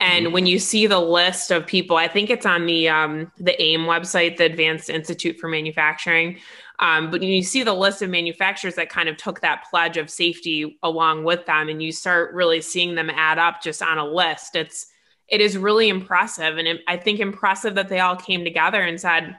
And 0.00 0.26
mm-hmm. 0.26 0.34
when 0.34 0.44
you 0.44 0.58
see 0.58 0.86
the 0.86 1.00
list 1.00 1.50
of 1.50 1.66
people 1.66 1.96
i 1.96 2.08
think 2.08 2.28
it's 2.28 2.44
on 2.44 2.66
the 2.66 2.90
um, 2.90 3.32
the 3.38 3.60
aim 3.60 3.80
website 3.80 4.36
the 4.36 4.44
advanced 4.44 4.90
institute 4.90 5.38
for 5.38 5.48
manufacturing. 5.48 6.38
Um, 6.78 7.10
but 7.10 7.22
you 7.22 7.42
see 7.42 7.62
the 7.62 7.72
list 7.72 8.02
of 8.02 8.10
manufacturers 8.10 8.74
that 8.74 8.90
kind 8.90 9.08
of 9.08 9.16
took 9.16 9.40
that 9.40 9.64
pledge 9.70 9.96
of 9.96 10.10
safety 10.10 10.78
along 10.82 11.24
with 11.24 11.46
them 11.46 11.68
and 11.68 11.82
you 11.82 11.92
start 11.92 12.34
really 12.34 12.60
seeing 12.60 12.96
them 12.96 13.08
add 13.08 13.38
up 13.38 13.62
just 13.62 13.82
on 13.82 13.98
a 13.98 14.04
list. 14.04 14.56
It's 14.56 14.88
it 15.32 15.40
is 15.40 15.56
really 15.56 15.88
impressive. 15.88 16.58
And 16.58 16.78
I 16.86 16.98
think 16.98 17.18
impressive 17.18 17.74
that 17.76 17.88
they 17.88 18.00
all 18.00 18.16
came 18.16 18.44
together 18.44 18.82
and 18.82 19.00
said, 19.00 19.34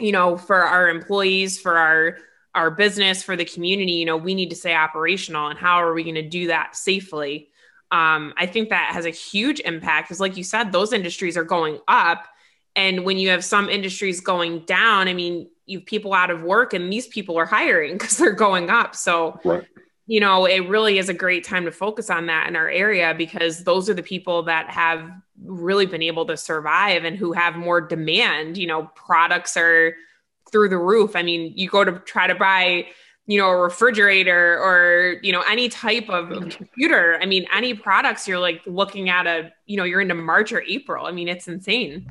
you 0.00 0.10
know, 0.10 0.36
for 0.36 0.56
our 0.56 0.90
employees, 0.90 1.58
for 1.58 1.78
our 1.78 2.18
our 2.56 2.68
business, 2.72 3.22
for 3.22 3.36
the 3.36 3.44
community, 3.44 3.92
you 3.92 4.04
know, 4.04 4.16
we 4.16 4.34
need 4.34 4.50
to 4.50 4.56
stay 4.56 4.74
operational. 4.74 5.46
And 5.46 5.56
how 5.56 5.76
are 5.76 5.94
we 5.94 6.02
going 6.02 6.16
to 6.16 6.28
do 6.28 6.48
that 6.48 6.74
safely? 6.74 7.48
Um, 7.92 8.34
I 8.36 8.46
think 8.46 8.70
that 8.70 8.92
has 8.92 9.06
a 9.06 9.10
huge 9.10 9.60
impact 9.60 10.08
because, 10.08 10.18
like 10.18 10.36
you 10.36 10.42
said, 10.42 10.72
those 10.72 10.92
industries 10.92 11.36
are 11.36 11.44
going 11.44 11.78
up. 11.86 12.26
And 12.74 13.04
when 13.04 13.16
you 13.16 13.30
have 13.30 13.44
some 13.44 13.68
industries 13.68 14.20
going 14.20 14.64
down, 14.64 15.06
I 15.06 15.14
mean, 15.14 15.48
you 15.66 15.78
have 15.78 15.86
people 15.86 16.12
out 16.12 16.30
of 16.30 16.42
work 16.42 16.74
and 16.74 16.92
these 16.92 17.06
people 17.06 17.38
are 17.38 17.46
hiring 17.46 17.92
because 17.92 18.16
they're 18.16 18.32
going 18.32 18.68
up. 18.68 18.96
So 18.96 19.38
right 19.44 19.64
you 20.10 20.18
know, 20.18 20.44
it 20.44 20.68
really 20.68 20.98
is 20.98 21.08
a 21.08 21.14
great 21.14 21.44
time 21.44 21.64
to 21.66 21.70
focus 21.70 22.10
on 22.10 22.26
that 22.26 22.48
in 22.48 22.56
our 22.56 22.68
area 22.68 23.14
because 23.16 23.62
those 23.62 23.88
are 23.88 23.94
the 23.94 24.02
people 24.02 24.42
that 24.42 24.68
have 24.68 25.08
really 25.44 25.86
been 25.86 26.02
able 26.02 26.26
to 26.26 26.36
survive 26.36 27.04
and 27.04 27.16
who 27.16 27.30
have 27.30 27.54
more 27.54 27.80
demand. 27.80 28.58
You 28.58 28.66
know, 28.66 28.90
products 28.96 29.56
are 29.56 29.94
through 30.50 30.70
the 30.70 30.78
roof. 30.78 31.14
I 31.14 31.22
mean, 31.22 31.52
you 31.54 31.70
go 31.70 31.84
to 31.84 31.92
try 32.00 32.26
to 32.26 32.34
buy, 32.34 32.88
you 33.28 33.38
know, 33.38 33.50
a 33.50 33.56
refrigerator 33.56 34.58
or, 34.58 35.20
you 35.22 35.30
know, 35.30 35.42
any 35.42 35.68
type 35.68 36.08
of 36.08 36.28
computer. 36.50 37.16
I 37.22 37.26
mean, 37.26 37.46
any 37.54 37.74
products 37.74 38.26
you're 38.26 38.40
like 38.40 38.62
looking 38.66 39.10
at 39.10 39.28
a, 39.28 39.52
you 39.66 39.76
know, 39.76 39.84
you're 39.84 40.00
into 40.00 40.16
March 40.16 40.50
or 40.50 40.62
April. 40.62 41.06
I 41.06 41.12
mean, 41.12 41.28
it's 41.28 41.46
insane. 41.46 42.10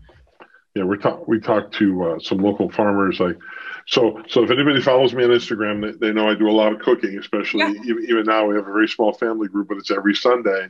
Yeah, 0.73 0.85
we 0.85 0.97
talked 0.97 1.27
we 1.27 1.41
talked 1.41 1.73
to 1.79 2.03
uh, 2.11 2.19
some 2.19 2.37
local 2.37 2.71
farmers 2.71 3.19
like 3.19 3.37
so, 3.89 4.21
so 4.27 4.43
if 4.43 4.51
anybody 4.51 4.79
follows 4.81 5.15
me 5.15 5.23
on 5.23 5.31
Instagram, 5.31 5.81
they, 5.81 6.09
they 6.09 6.13
know 6.13 6.29
I 6.29 6.35
do 6.35 6.47
a 6.47 6.51
lot 6.51 6.71
of 6.71 6.79
cooking, 6.79 7.17
especially 7.17 7.61
yeah. 7.61 7.73
even, 7.85 8.03
even, 8.03 8.23
now 8.23 8.45
we 8.45 8.55
have 8.55 8.67
a 8.67 8.71
very 8.71 8.87
small 8.87 9.13
family 9.13 9.47
group, 9.47 9.67
but 9.67 9.79
it's 9.79 9.89
every 9.89 10.13
Sunday. 10.13 10.67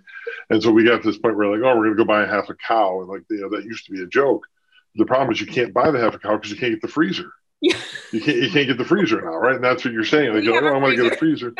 And 0.50 0.64
so 0.64 0.72
we 0.72 0.86
got 0.86 1.02
to 1.02 1.12
this 1.12 1.18
point 1.18 1.36
where 1.36 1.50
like, 1.50 1.60
oh, 1.60 1.78
we're 1.78 1.88
going 1.88 1.98
to 1.98 2.04
go 2.04 2.08
buy 2.08 2.24
a 2.24 2.28
half 2.28 2.48
a 2.48 2.56
cow. 2.56 3.02
And 3.02 3.10
like, 3.10 3.24
you 3.30 3.42
know, 3.42 3.50
that 3.50 3.66
used 3.66 3.86
to 3.88 3.92
be 3.92 4.02
a 4.02 4.08
joke. 4.08 4.48
The 4.96 5.06
problem 5.06 5.32
is 5.34 5.42
you 5.42 5.48
can't 5.48 5.74
buy 5.74 5.92
the 5.92 6.00
half 6.00 6.16
a 6.16 6.20
cow 6.20 6.38
because 6.38 6.50
you 6.50 6.56
can't 6.56 6.72
get 6.72 6.82
the 6.82 6.88
freezer. 6.88 7.34
Yeah. 7.60 7.76
You 8.14 8.22
can't, 8.22 8.38
you 8.38 8.52
can't 8.52 8.68
get 8.68 8.78
the 8.78 8.86
freezer 8.86 9.22
now, 9.22 9.36
right? 9.36 9.56
And 9.56 9.64
that's 9.66 9.84
what 9.84 9.94
you're 9.94 10.06
saying. 10.06 10.34
Like, 10.34 10.48
oh, 10.48 10.66
I 10.66 10.78
want 10.78 10.96
to 10.96 11.04
get 11.04 11.12
a 11.12 11.18
freezer. 11.18 11.54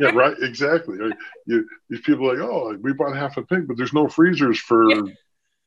yeah, 0.00 0.08
right. 0.08 0.34
Exactly. 0.42 0.98
You, 1.46 1.68
these 1.88 2.00
people 2.00 2.28
are 2.28 2.34
like, 2.34 2.44
oh, 2.44 2.76
we 2.82 2.92
bought 2.94 3.14
half 3.14 3.36
a 3.36 3.42
pig, 3.42 3.68
but 3.68 3.76
there's 3.76 3.92
no 3.92 4.08
freezers 4.08 4.58
for 4.58 4.92
yeah 4.92 5.12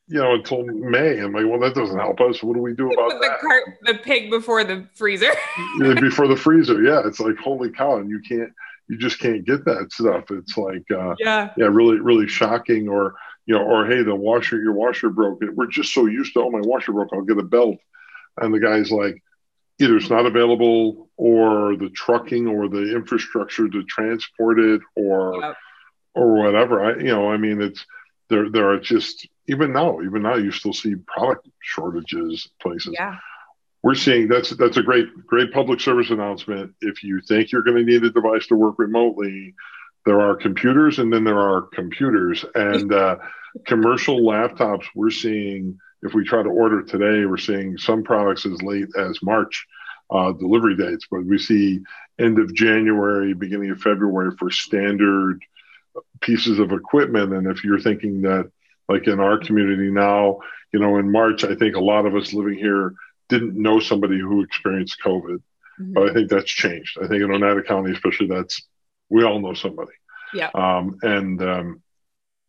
you 0.10 0.20
know, 0.20 0.34
until 0.34 0.64
May. 0.64 1.20
I'm 1.20 1.34
like, 1.34 1.46
well, 1.46 1.60
that 1.60 1.76
doesn't 1.76 1.98
help 1.98 2.20
us. 2.20 2.42
What 2.42 2.56
do 2.56 2.62
we 2.62 2.74
do 2.74 2.92
about 2.92 3.10
the 3.10 3.20
that? 3.28 3.40
Cart, 3.40 3.78
the 3.84 3.94
pig 3.94 4.32
before 4.32 4.64
the 4.64 4.88
freezer. 4.96 5.32
before 5.80 6.28
the 6.28 6.36
freezer, 6.36 6.82
yeah. 6.82 7.04
It's 7.06 7.20
like 7.20 7.38
holy 7.38 7.70
cow, 7.70 7.98
and 7.98 8.10
you 8.10 8.20
can't, 8.28 8.52
you 8.88 8.98
just 8.98 9.20
can't 9.20 9.46
get 9.46 9.66
that 9.66 9.92
stuff. 9.92 10.32
It's 10.32 10.58
like, 10.58 10.84
uh, 10.92 11.14
yeah, 11.20 11.54
yeah, 11.56 11.68
really, 11.68 12.00
really 12.00 12.28
shocking. 12.28 12.90
Or 12.90 13.16
you 13.46 13.54
know, 13.56 13.64
or 13.64 13.86
hey, 13.86 14.02
the 14.02 14.16
washer, 14.16 14.60
your 14.60 14.74
washer 14.74 15.10
broke. 15.10 15.42
We're 15.54 15.68
just 15.68 15.94
so 15.94 16.08
used 16.08 16.34
to, 16.34 16.42
oh, 16.42 16.50
my 16.50 16.62
washer 16.62 16.92
broke. 16.92 17.10
I'll 17.14 17.22
get 17.22 17.38
a 17.38 17.44
belt, 17.44 17.78
and 18.42 18.52
the 18.52 18.60
guy's 18.60 18.92
like, 18.92 19.22
either 19.80 19.96
it's 19.96 20.10
not 20.10 20.26
available, 20.26 21.08
or 21.18 21.78
the 21.78 21.90
trucking, 21.90 22.48
or 22.48 22.68
the 22.68 22.96
infrastructure 22.96 23.70
to 23.70 23.84
transport 23.84 24.60
it, 24.60 24.82
or 24.96 25.40
yep. 25.40 25.58
or 26.16 26.34
whatever. 26.34 26.84
I, 26.84 26.98
you 26.98 27.10
know, 27.10 27.30
I 27.30 27.38
mean, 27.38 27.62
it's 27.62 27.86
there. 28.30 28.50
There 28.50 28.72
are 28.72 28.80
just 28.80 29.28
even 29.50 29.74
now, 29.74 30.02
even 30.02 30.22
now, 30.22 30.36
you 30.36 30.52
still 30.52 30.74
see 30.74 30.96
product 30.96 31.48
shortages 31.60 32.48
places. 32.62 32.94
Yeah. 32.94 33.18
We're 33.82 33.96
seeing 33.96 34.28
that's 34.28 34.50
that's 34.52 34.78
a 34.78 34.84
great 34.84 35.08
great 35.26 35.54
public 35.54 35.80
service 35.80 36.10
announcement. 36.10 36.74
If 36.82 37.04
you 37.04 37.22
think 37.22 37.52
you're 37.52 37.64
going 37.64 37.78
to 37.78 37.84
need 37.84 38.04
a 38.04 38.10
device 38.10 38.46
to 38.48 38.56
work 38.56 38.76
remotely, 38.78 39.56
there 40.06 40.20
are 40.20 40.36
computers, 40.36 41.00
and 41.00 41.12
then 41.12 41.24
there 41.24 41.40
are 41.40 41.62
computers 41.62 42.44
and 42.56 42.94
uh, 42.94 43.18
commercial 43.66 44.20
laptops. 44.20 44.86
We're 44.96 45.12
seeing 45.12 45.80
if 46.04 46.14
we 46.14 46.26
try 46.26 46.44
to 46.44 46.50
order 46.50 46.84
today, 46.84 47.26
we're 47.26 47.38
seeing 47.38 47.78
some 47.78 48.04
products 48.04 48.46
as 48.46 48.62
late 48.62 48.88
as 48.98 49.22
March 49.24 49.66
uh, 50.12 50.32
delivery 50.34 50.76
dates, 50.76 51.08
but 51.10 51.26
we 51.26 51.38
see 51.38 51.80
end 52.20 52.40
of 52.40 52.54
January, 52.54 53.34
beginning 53.34 53.72
of 53.72 53.82
February 53.82 54.32
for 54.38 54.50
standard 54.52 55.42
pieces 56.22 56.60
of 56.60 56.72
equipment. 56.72 57.34
And 57.34 57.48
if 57.48 57.64
you're 57.64 57.80
thinking 57.80 58.22
that 58.22 58.52
like 58.90 59.08
in 59.08 59.20
our 59.20 59.38
community 59.38 59.92
now, 59.92 60.40
you 60.74 60.80
know, 60.80 60.98
in 60.98 61.12
March, 61.12 61.44
I 61.44 61.56
think 61.56 61.76
a 61.76 61.80
lot 61.80 62.06
of 62.06 62.16
us 62.16 62.34
living 62.34 62.56
here 62.56 62.94
didn't 63.30 63.56
know 63.56 63.80
somebody 63.80 64.20
who 64.20 64.42
experienced 64.42 64.98
COVID, 65.06 65.38
mm-hmm. 65.80 65.94
but 65.94 66.10
I 66.10 66.14
think 66.14 66.30
that's 66.30 66.52
changed. 66.52 66.98
I 67.02 67.08
think 67.08 67.24
in 67.24 67.32
Oneida 67.32 67.64
County, 67.64 67.92
especially, 67.92 68.28
that's 68.28 68.62
we 69.10 69.24
all 69.24 69.40
know 69.40 69.54
somebody. 69.54 69.92
Yeah. 70.34 70.50
Um, 70.54 70.98
and 71.04 71.42
um, 71.42 71.82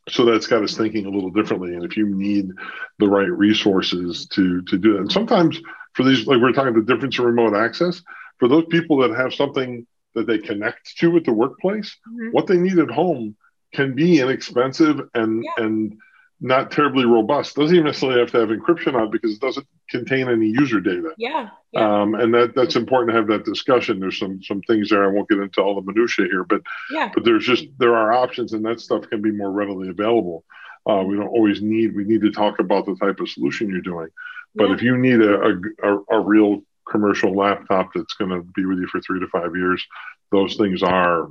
so 0.09 0.24
that's 0.24 0.46
got 0.46 0.62
us 0.62 0.76
thinking 0.76 1.07
a 1.07 1.11
little 1.11 1.31
differently. 1.31 1.74
And 1.74 1.85
if 1.85 1.96
you 1.96 2.07
need 2.07 2.50
the 2.98 3.09
right 3.09 3.31
resources 3.31 4.26
to 4.29 4.62
to 4.62 4.79
do 4.79 4.94
that, 4.94 5.00
and 5.00 5.12
sometimes 5.12 5.61
for 5.94 6.05
these, 6.05 6.26
like 6.26 6.40
we're 6.40 6.53
talking 6.53 6.74
the 6.74 6.83
difference 6.83 7.18
in 7.18 7.24
remote 7.24 7.55
access, 7.55 8.03
for 8.38 8.48
those 8.48 8.64
people 8.70 8.96
that 8.98 9.16
have 9.16 9.35
something 9.35 9.87
that 10.14 10.26
they 10.26 10.38
connect 10.38 10.96
to 10.98 11.16
at 11.16 11.24
the 11.24 11.33
workplace, 11.33 11.96
mm-hmm. 12.09 12.31
what 12.33 12.46
they 12.46 12.57
need 12.57 12.79
at 12.79 12.90
home 12.90 13.37
can 13.72 13.94
be 13.94 14.20
inexpensive 14.20 15.00
and 15.14 15.44
yeah. 15.44 15.64
and 15.64 15.98
not 16.40 16.70
terribly 16.70 17.05
robust. 17.05 17.57
Doesn't 17.57 17.74
even 17.74 17.87
necessarily 17.87 18.20
have 18.20 18.31
to 18.33 18.38
have 18.38 18.48
encryption 18.48 18.94
on 18.94 19.11
because 19.11 19.35
it 19.35 19.40
doesn't 19.40 19.66
contain 19.90 20.29
any 20.29 20.46
user 20.46 20.81
data. 20.81 21.11
Yeah. 21.18 21.50
yeah. 21.72 22.03
Um, 22.03 22.14
and 22.14 22.33
that 22.35 22.55
that's 22.55 22.76
important 22.76 23.11
to 23.11 23.16
have 23.16 23.26
that 23.29 23.44
discussion. 23.44 24.00
There's 24.00 24.18
some 24.18 24.42
some 24.42 24.62
things 24.62 24.88
there. 24.88 25.05
I 25.05 25.12
won't 25.12 25.29
get 25.29 25.38
into 25.38 25.61
all 25.61 25.74
the 25.74 25.83
minutia 25.83 26.26
here, 26.26 26.44
but 26.44 26.62
yeah. 26.90 27.11
but 27.14 27.24
there's 27.24 27.44
just 27.44 27.66
there 27.79 27.94
are 27.94 28.12
options, 28.12 28.53
and 28.53 28.64
that 28.64 28.81
stuff 28.81 29.09
can 29.11 29.20
be 29.20 29.31
more 29.31 29.50
readily 29.50 29.88
available. 29.88 30.44
Uh, 30.88 31.03
we 31.07 31.16
don't 31.16 31.29
always 31.29 31.61
need 31.61 31.94
we 31.94 32.05
need 32.05 32.22
to 32.22 32.33
talk 32.33 32.59
about 32.59 32.87
the 32.87 32.96
type 32.96 33.20
of 33.20 33.29
solution 33.29 33.68
you're 33.68 33.83
doing, 33.83 34.09
but 34.55 34.68
yeah. 34.68 34.74
if 34.74 34.83
you 34.83 34.96
need 34.96 35.20
a, 35.20 35.61
a, 35.83 35.98
a 36.11 36.20
real 36.20 36.62
commercial 36.88 37.35
laptop 37.35 37.90
that's 37.94 38.14
going 38.14 38.31
to 38.31 38.42
be 38.55 38.64
with 38.64 38.79
you 38.79 38.87
for 38.88 39.00
three 39.00 39.20
to 39.20 39.29
five 39.29 39.55
years. 39.55 39.87
Those 40.33 40.57
things 40.57 40.83
are 40.83 41.29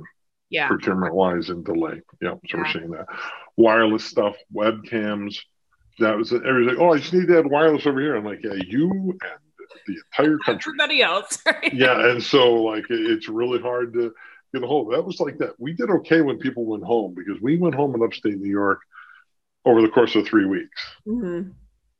yeah. 0.50 0.68
procurement 0.68 1.14
wise 1.14 1.48
and 1.48 1.64
delay. 1.64 2.02
Yeah, 2.20 2.32
so 2.32 2.40
yeah. 2.42 2.56
we're 2.58 2.72
seeing 2.72 2.90
that. 2.90 3.06
Wireless 3.56 4.04
stuff, 4.04 4.36
webcams. 4.54 5.38
That 5.98 6.16
was 6.16 6.32
everything. 6.32 6.76
like, 6.76 6.78
oh, 6.78 6.92
I 6.92 6.98
just 6.98 7.12
need 7.12 7.28
to 7.28 7.38
add 7.38 7.46
wireless 7.46 7.86
over 7.86 8.00
here. 8.00 8.16
I'm 8.16 8.24
like, 8.24 8.42
yeah, 8.42 8.54
you 8.66 8.90
and 8.90 9.40
the 9.86 9.96
entire 9.96 10.38
country. 10.38 10.70
Everybody 10.70 11.02
else. 11.02 11.38
Right? 11.46 11.72
Yeah, 11.72 12.10
and 12.10 12.22
so 12.22 12.62
like 12.62 12.84
it's 12.88 13.28
really 13.28 13.60
hard 13.60 13.92
to 13.94 14.12
get 14.54 14.62
a 14.62 14.66
hold. 14.66 14.92
That 14.92 15.04
was 15.04 15.20
like 15.20 15.38
that. 15.38 15.58
We 15.58 15.72
did 15.72 15.90
okay 15.90 16.20
when 16.20 16.38
people 16.38 16.64
went 16.64 16.84
home 16.84 17.14
because 17.14 17.40
we 17.40 17.56
went 17.56 17.74
home 17.74 17.94
in 17.94 18.02
upstate 18.02 18.38
New 18.38 18.50
York 18.50 18.80
over 19.64 19.82
the 19.82 19.88
course 19.88 20.14
of 20.14 20.26
three 20.26 20.46
weeks. 20.46 20.80
Mm-hmm. 21.06 21.50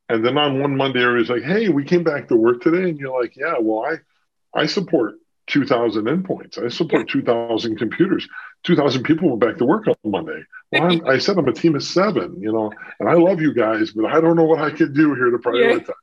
And 0.09 0.25
then 0.25 0.39
on 0.39 0.61
one 0.61 0.77
Monday, 0.77 1.03
everybody's 1.03 1.31
like, 1.31 1.43
"Hey, 1.43 1.69
we 1.69 1.85
came 1.85 2.05
back 2.05 2.29
to 2.29 2.37
work 2.37 2.63
today," 2.63 2.89
and 2.89 2.99
you're 2.99 3.19
like, 3.21 3.37
"Yeah, 3.37 3.55
well, 3.61 3.85
I, 3.85 4.59
I 4.59 4.67
support 4.67 5.15
2,000 5.47 6.05
endpoints. 6.05 6.63
I 6.63 6.69
support 6.69 7.09
yeah. 7.09 7.23
2,000 7.23 7.77
computers. 7.77 8.29
2,000 8.65 9.03
people 9.03 9.29
went 9.29 9.41
back 9.41 9.59
to 9.59 9.65
work 9.65 9.87
on 9.89 9.95
Monday. 10.05 10.43
Well, 10.73 11.09
i 11.09 11.19
said 11.19 11.39
I'm 11.39 11.49
a 11.49 11.53
team 11.53 11.75
of 11.75 11.83
seven, 11.83 12.41
you 12.41 12.53
know, 12.53 12.71
and 13.01 13.09
I 13.09 13.15
love 13.15 13.41
you 13.41 13.55
guys, 13.55 13.91
but 13.93 14.07
I 14.07 14.21
don't 14.21 14.37
know 14.37 14.45
what 14.45 14.61
I 14.61 14.71
can 14.71 14.93
do 14.93 15.15
here 15.15 15.31
to 15.31 15.39
prioritize." 15.39 15.91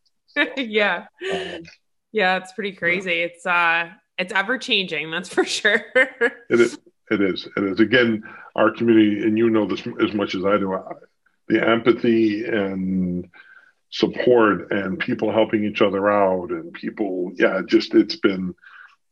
Yeah, 0.58 1.08
yeah, 1.20 1.56
um, 1.56 1.64
yeah 2.12 2.38
it's 2.38 2.52
pretty 2.52 2.74
crazy. 2.74 3.10
Yeah. 3.10 3.26
It's 3.26 3.44
uh, 3.44 3.90
it's 4.20 4.32
ever 4.32 4.60
changing. 4.60 5.10
That's 5.10 5.30
for 5.30 5.46
sure. 5.46 5.84
it 5.96 6.62
is. 6.62 6.78
It 7.10 7.22
is. 7.22 7.48
It 7.58 7.64
is. 7.64 7.80
Again, 7.80 8.22
our 8.56 8.70
community, 8.70 9.24
and 9.24 9.36
you 9.36 9.50
know 9.50 9.66
this 9.66 9.82
as 10.00 10.14
much 10.14 10.36
as 10.36 10.46
I 10.46 10.58
do. 10.58 10.78
The 11.48 11.68
empathy 11.68 12.46
and 12.46 13.28
support 13.90 14.72
and 14.72 15.00
people 15.00 15.32
helping 15.32 15.64
each 15.64 15.82
other 15.82 16.12
out 16.12 16.50
and 16.50 16.74
people 16.74 17.32
yeah 17.36 17.62
just 17.66 17.94
it's 17.94 18.18
been 18.18 18.54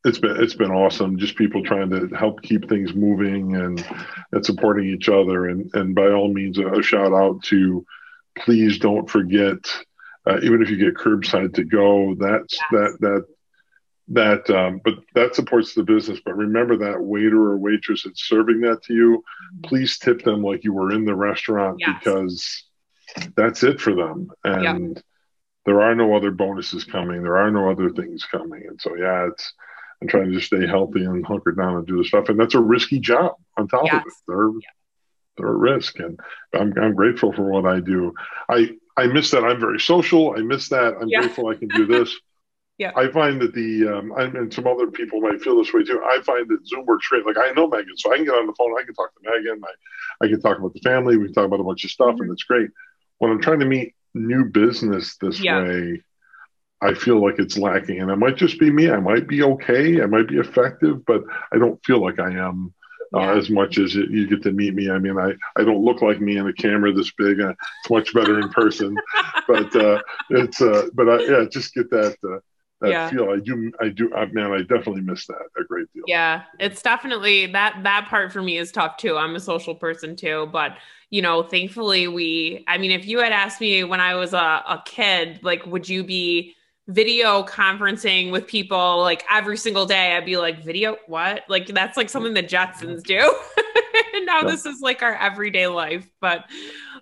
it's 0.06 0.20
been 0.20 0.42
it's 0.42 0.54
been 0.54 0.72
awesome 0.72 1.18
just 1.18 1.36
people 1.36 1.64
trying 1.64 1.90
to 1.90 2.08
help 2.16 2.42
keep 2.42 2.70
things 2.70 2.94
moving 2.94 3.56
and 3.56 3.86
and 4.32 4.46
supporting 4.46 4.88
each 4.88 5.10
other 5.10 5.50
and 5.50 5.70
and 5.74 5.96
by 5.96 6.10
all 6.10 6.34
means 6.34 6.58
a, 6.58 6.82
shout 6.82 7.14
out 7.14 7.42
to 7.44 7.86
please 8.38 8.80
don't 8.80 9.10
forget 9.10 9.58
uh, 10.28 10.40
even 10.42 10.62
if 10.62 10.70
you 10.70 10.78
get 10.78 10.96
curbside 10.96 11.54
to 11.54 11.64
go 11.64 12.16
that's 12.18 12.54
yes. 12.54 12.64
that 12.72 12.98
that 13.02 13.26
that 14.08 14.56
um, 14.56 14.80
but 14.86 14.94
that 15.16 15.36
supports 15.36 15.74
the 15.74 15.84
business 15.84 16.20
but 16.24 16.38
remember 16.38 16.78
that 16.78 17.02
waiter 17.02 17.50
or 17.50 17.58
waitress 17.58 18.04
that's 18.04 18.28
serving 18.28 18.62
that 18.62 18.82
to 18.84 18.94
you 18.94 19.18
mm-hmm. 19.18 19.68
please 19.68 19.98
tip 19.98 20.24
them 20.24 20.44
like 20.44 20.64
you 20.64 20.74
were 20.74 20.92
in 20.92 21.06
the 21.06 21.16
restaurant 21.16 21.78
yes. 21.80 21.90
because 22.00 22.66
that's 23.36 23.64
it 23.64 23.80
for 23.80 23.96
them. 23.96 24.32
And 24.44 25.02
there 25.66 25.82
are 25.82 25.96
no 25.96 26.16
other 26.16 26.32
bonuses 26.32 26.84
coming. 26.84 27.24
There 27.24 27.38
are 27.38 27.52
no 27.52 27.70
other 27.70 27.90
things 27.90 28.26
coming. 28.26 28.64
And 28.68 28.80
so, 28.80 28.96
yeah, 28.96 29.28
it's, 29.28 29.54
I'm 30.02 30.08
trying 30.08 30.30
to 30.30 30.36
just 30.36 30.48
stay 30.48 30.66
healthy 30.68 31.04
and 31.06 31.26
hunker 31.26 31.52
down 31.52 31.78
and 31.78 31.88
do 31.88 31.98
the 31.98 32.04
stuff. 32.04 32.30
And 32.30 32.40
that's 32.40 32.56
a 32.56 32.60
risky 32.60 33.00
job 33.00 33.34
on 33.58 33.68
top 33.68 33.86
yes. 33.86 33.96
of 33.96 34.08
it. 34.08 34.14
They're, 34.28 34.50
they're 35.38 35.54
at 35.54 35.76
risk. 35.76 36.00
And 36.00 36.20
I'm, 36.54 36.74
I'm 36.78 36.96
grateful 36.96 37.34
for 37.34 37.44
what 37.44 37.66
I 37.66 37.80
do. 37.80 38.14
I, 38.50 38.72
I 38.98 39.08
miss 39.08 39.32
that. 39.32 39.44
I'm 39.44 39.60
very 39.60 39.80
social. 39.80 40.36
I 40.38 40.42
miss 40.42 40.70
that. 40.70 40.96
I'm 41.00 41.08
yeah. 41.08 41.22
grateful 41.22 41.48
I 41.48 41.56
can 41.56 41.70
do 41.70 41.86
this. 41.86 42.16
yeah. 42.78 42.92
I 42.96 43.10
find 43.10 43.42
that 43.42 43.54
the, 43.54 43.88
um, 43.88 44.12
and 44.18 44.54
some 44.54 44.68
other 44.68 44.88
people 44.88 45.22
might 45.22 45.42
feel 45.42 45.58
this 45.58 45.74
way 45.74 45.84
too. 45.84 46.02
I 46.04 46.22
find 46.24 46.48
that 46.50 46.68
Zoom 46.68 46.86
works 46.86 47.08
great. 47.08 47.26
Like 47.26 47.38
I 47.38 47.52
know 47.52 47.68
Megan, 47.68 47.98
so 47.98 48.14
I 48.14 48.18
can 48.18 48.26
get 48.26 48.36
on 48.36 48.48
the 48.48 48.54
phone. 48.58 48.78
I 48.80 48.84
can 48.84 48.94
talk 48.94 49.12
to 49.16 49.30
Megan. 49.30 49.62
I, 49.64 50.26
I 50.26 50.28
can 50.30 50.42
talk 50.42 50.60
about 50.60 50.74
the 50.74 50.82
family. 50.82 51.18
We 51.18 51.26
can 51.26 51.34
talk 51.34 51.46
about 51.46 51.60
a 51.60 51.64
bunch 51.64 51.84
of 51.84 51.92
stuff 51.92 52.16
mm-hmm. 52.16 52.24
and 52.24 52.32
it's 52.32 52.44
great 52.44 52.70
when 53.20 53.32
I'm 53.32 53.42
trying 53.42 53.60
to 53.60 53.66
meet 53.66 53.96
new 54.14 54.46
business 54.46 55.18
this 55.18 55.40
yeah. 55.40 55.62
way, 55.62 56.02
I 56.82 56.94
feel 56.94 57.24
like 57.24 57.40
it's 57.40 57.58
lacking. 57.58 58.02
And 58.02 58.12
it 58.12 58.18
might 58.18 58.36
just 58.36 58.60
be 58.60 58.70
me. 58.70 58.90
I 58.92 59.00
might 59.00 59.28
be 59.28 59.44
okay. 59.44 60.02
I 60.02 60.06
might 60.06 60.28
be 60.28 60.38
effective, 60.38 61.06
but 61.06 61.24
I 61.52 61.58
don't 61.58 61.84
feel 61.86 62.02
like 62.02 62.20
I 62.20 62.32
am 62.32 62.74
uh, 63.16 63.20
yeah. 63.20 63.36
as 63.36 63.50
much 63.50 63.78
as 63.78 63.96
it, 63.96 64.10
you 64.10 64.28
get 64.28 64.44
to 64.44 64.52
meet 64.52 64.74
me. 64.74 64.90
I 64.90 65.00
mean, 65.00 65.18
I, 65.18 65.34
I 65.56 65.64
don't 65.64 65.84
look 65.84 66.02
like 66.02 66.20
me 66.20 66.38
in 66.38 66.48
a 66.48 66.54
camera 66.54 66.92
this 66.92 67.12
big. 67.18 67.40
Uh, 67.40 67.50
it's 67.52 67.90
much 67.90 68.14
better 68.14 68.40
in 68.40 68.50
person, 68.50 68.98
but 69.48 69.76
uh, 69.76 70.02
it's 70.32 70.62
uh, 70.62 70.88
but 70.94 71.10
I, 71.10 71.20
yeah, 71.24 71.46
just 71.50 71.74
get 71.74 71.90
that 71.92 72.16
uh, 72.28 72.40
that 72.82 72.90
yeah. 72.90 73.10
feel. 73.10 73.30
I 73.30 73.40
do, 73.40 73.72
I 73.80 73.90
do, 73.90 74.14
I, 74.14 74.26
man, 74.28 74.52
I 74.52 74.60
definitely 74.60 75.02
miss 75.02 75.28
that 75.28 75.42
a 75.58 75.64
great 75.64 75.88
deal. 75.94 76.04
Yeah, 76.08 76.44
it's 76.60 76.82
definitely 76.82 77.48
that 77.48 77.80
that 77.84 78.08
part 78.10 78.34
for 78.34 78.42
me 78.42 78.58
is 78.58 78.72
tough 78.72 78.98
too. 78.98 79.18
I'm 79.18 79.36
a 79.36 79.40
social 79.40 79.76
person 79.76 80.16
too, 80.16 80.50
but 80.52 80.78
you 81.10 81.22
know, 81.22 81.44
thankfully 81.44 82.08
we. 82.08 82.66
I 82.68 82.78
mean, 82.78 82.92
if 82.92 83.06
you 83.06 83.20
had 83.20 83.32
asked 83.32 83.62
me 83.62 83.84
when 83.84 84.02
I 84.02 84.16
was 84.16 84.34
a, 84.34 84.38
a 84.38 84.84
kid, 84.86 85.40
like, 85.42 85.66
would 85.66 85.88
you 85.88 86.04
be 86.04 86.56
video 86.88 87.44
conferencing 87.44 88.32
with 88.32 88.48
people 88.48 89.02
like 89.02 89.24
every 89.32 89.58
single 89.58 89.86
day? 89.86 90.16
I'd 90.16 90.26
be 90.26 90.38
like, 90.38 90.64
video, 90.64 90.98
what? 91.08 91.44
Like 91.50 91.68
that's 91.68 91.98
like 91.98 92.10
something 92.10 92.34
the 92.34 92.44
Jetsons 92.44 93.04
do. 93.04 93.20
and 94.14 94.26
now 94.26 94.42
yeah. 94.42 94.52
this 94.52 94.66
is 94.66 94.82
like 94.82 95.02
our 95.02 95.16
everyday 95.16 95.68
life, 95.68 96.08
but 96.20 96.46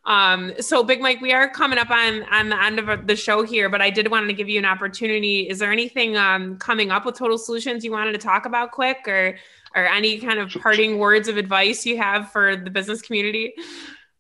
um, 0.06 0.52
so 0.60 0.84
Big 0.84 1.00
Mike, 1.00 1.22
we 1.22 1.32
are 1.32 1.50
coming 1.50 1.80
up 1.80 1.90
on 1.90 2.24
on 2.24 2.50
the 2.50 2.62
end 2.62 2.80
of 2.80 3.08
the 3.08 3.16
show 3.16 3.44
here, 3.44 3.70
but 3.70 3.82
I 3.82 3.90
did 3.90 4.12
want 4.12 4.28
to 4.28 4.34
give 4.34 4.50
you 4.50 4.60
an 4.60 4.66
opportunity. 4.66 5.48
Is 5.50 5.60
there 5.60 5.72
anything 5.72 6.18
um, 6.18 6.58
coming 6.58 6.92
up 6.92 7.06
with 7.06 7.16
Total 7.16 7.38
Solutions 7.38 7.86
you 7.86 7.92
wanted 7.92 8.12
to 8.12 8.18
talk 8.18 8.46
about 8.46 8.72
quick, 8.72 9.08
or 9.08 9.38
or 9.76 9.86
any 9.86 10.20
kind 10.20 10.40
of 10.40 10.52
parting 10.62 10.98
words 10.98 11.28
of 11.28 11.38
advice 11.38 11.86
you 11.86 11.98
have 11.98 12.32
for 12.32 12.56
the 12.56 12.70
business 12.70 13.02
community? 13.02 13.54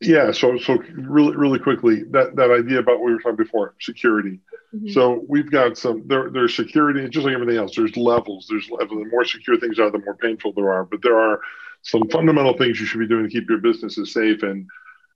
Yeah, 0.03 0.31
so 0.31 0.57
so 0.57 0.77
really 0.93 1.35
really 1.35 1.59
quickly 1.59 2.03
that 2.11 2.35
that 2.35 2.51
idea 2.51 2.79
about 2.79 2.99
what 2.99 3.05
we 3.05 3.13
were 3.13 3.19
talking 3.19 3.37
before 3.37 3.75
security. 3.79 4.39
Mm-hmm. 4.73 4.89
So 4.89 5.23
we've 5.27 5.51
got 5.51 5.77
some 5.77 6.03
there 6.07 6.29
there's 6.31 6.55
security 6.55 7.07
just 7.09 7.25
like 7.25 7.35
everything 7.35 7.57
else. 7.57 7.75
There's 7.75 7.95
levels. 7.95 8.47
There's 8.49 8.69
levels. 8.69 9.03
The 9.03 9.09
more 9.09 9.25
secure 9.25 9.59
things 9.59 9.79
are, 9.79 9.91
the 9.91 9.99
more 9.99 10.15
painful 10.15 10.53
there 10.53 10.71
are. 10.71 10.83
But 10.83 11.01
there 11.03 11.19
are 11.19 11.39
some 11.83 12.07
fundamental 12.09 12.57
things 12.57 12.79
you 12.79 12.85
should 12.85 12.99
be 12.99 13.07
doing 13.07 13.23
to 13.23 13.29
keep 13.29 13.49
your 13.49 13.59
businesses 13.59 14.13
safe 14.13 14.41
and 14.43 14.67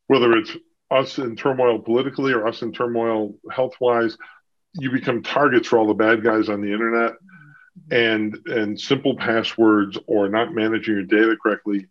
whether 0.08 0.34
it's 0.34 0.56
us 0.92 1.18
in 1.18 1.36
turmoil 1.36 1.80
politically 1.80 2.34
or 2.34 2.48
us 2.48 2.62
in 2.62 2.72
turmoil 2.72 3.36
health 3.52 3.74
wise, 3.80 4.18
you 4.74 4.92
become 4.92 5.22
targets 5.22 5.68
for 5.68 5.80
all 5.80 5.88
the 5.88 5.94
bad 5.94 6.24
guys 6.24 6.50
on 6.50 6.62
the 6.62 6.72
internet. 6.72 7.14
And 7.92 8.36
and 8.48 8.80
simple 8.80 9.16
passwords 9.16 10.00
or 10.08 10.30
not 10.30 10.54
managing 10.54 10.96
your 10.96 11.04
data 11.04 11.38
correctly, 11.42 11.88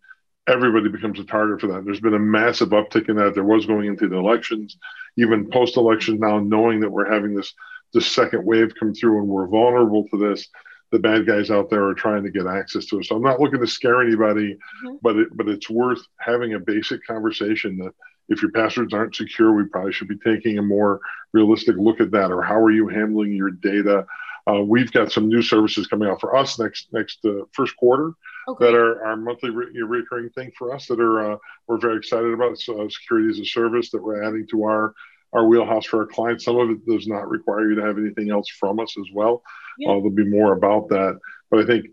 everybody 0.47 0.89
becomes 0.89 1.19
a 1.19 1.25
target 1.25 1.61
for 1.61 1.67
that. 1.67 1.85
There's 1.85 1.99
been 1.99 2.13
a 2.13 2.19
massive 2.19 2.69
uptick 2.69 3.09
in 3.09 3.17
that. 3.17 3.33
There 3.33 3.43
was 3.43 3.65
going 3.65 3.87
into 3.87 4.07
the 4.07 4.17
elections, 4.17 4.77
even 5.17 5.49
post 5.49 5.77
election 5.77 6.19
now, 6.19 6.39
knowing 6.39 6.79
that 6.81 6.91
we're 6.91 7.11
having 7.11 7.35
this 7.35 7.53
this 7.93 8.07
second 8.07 8.45
wave 8.45 8.73
come 8.77 8.93
through 8.93 9.19
and 9.19 9.27
we're 9.27 9.47
vulnerable 9.47 10.05
to 10.09 10.17
this 10.17 10.49
the 10.91 10.99
bad 10.99 11.27
guys 11.27 11.51
out 11.51 11.69
there 11.69 11.85
are 11.85 11.93
trying 11.93 12.23
to 12.23 12.31
get 12.31 12.47
access 12.47 12.85
to 12.85 12.99
us. 12.99 13.09
So 13.09 13.15
I'm 13.15 13.23
not 13.23 13.39
looking 13.39 13.59
to 13.59 13.67
scare 13.67 14.01
anybody, 14.01 14.53
mm-hmm. 14.53 14.95
but 15.01 15.17
it, 15.17 15.27
but 15.35 15.47
it's 15.49 15.69
worth 15.69 15.99
having 16.19 16.53
a 16.53 16.59
basic 16.59 17.05
conversation 17.05 17.77
that 17.79 17.93
if 18.29 18.41
your 18.41 18.51
passwords 18.51 18.93
aren't 18.93 19.15
secure, 19.15 19.53
we 19.53 19.65
probably 19.65 19.93
should 19.93 20.07
be 20.07 20.17
taking 20.17 20.57
a 20.57 20.61
more 20.61 20.99
realistic 21.33 21.75
look 21.77 21.99
at 21.99 22.11
that. 22.11 22.31
Or 22.31 22.41
how 22.41 22.59
are 22.59 22.71
you 22.71 22.87
handling 22.87 23.33
your 23.33 23.51
data? 23.51 24.05
Uh, 24.49 24.61
we've 24.61 24.91
got 24.91 25.11
some 25.11 25.27
new 25.27 25.41
services 25.41 25.87
coming 25.87 26.07
out 26.07 26.21
for 26.21 26.35
us 26.35 26.57
next 26.57 26.87
next 26.93 27.19
uh, 27.25 27.41
first 27.51 27.75
quarter 27.75 28.13
okay. 28.47 28.65
that 28.65 28.73
are 28.73 29.03
our 29.05 29.17
monthly 29.17 29.49
re- 29.49 29.81
recurring 29.81 30.29
thing 30.29 30.51
for 30.57 30.73
us 30.73 30.87
that 30.87 30.99
are 30.99 31.33
uh, 31.33 31.37
we're 31.67 31.77
very 31.77 31.97
excited 31.97 32.33
about. 32.33 32.57
So 32.57 32.81
uh, 32.81 32.89
security 32.89 33.29
as 33.29 33.39
a 33.39 33.45
service 33.45 33.91
that 33.91 34.01
we're 34.01 34.23
adding 34.23 34.47
to 34.51 34.63
our 34.63 34.93
our 35.33 35.45
wheelhouse 35.45 35.85
for 35.85 36.01
our 36.01 36.07
clients. 36.07 36.45
Some 36.45 36.57
of 36.57 36.69
it 36.69 36.85
does 36.85 37.07
not 37.07 37.27
require 37.29 37.69
you 37.69 37.75
to 37.75 37.85
have 37.85 37.97
anything 37.97 38.31
else 38.31 38.47
from 38.49 38.79
us 38.79 38.95
as 38.97 39.07
well. 39.13 39.43
Yeah. 39.77 39.89
Uh, 39.89 39.95
there'll 39.95 40.09
be 40.11 40.25
more 40.25 40.53
about 40.53 40.87
that. 40.89 41.19
But 41.51 41.59
I 41.59 41.65
think 41.65 41.87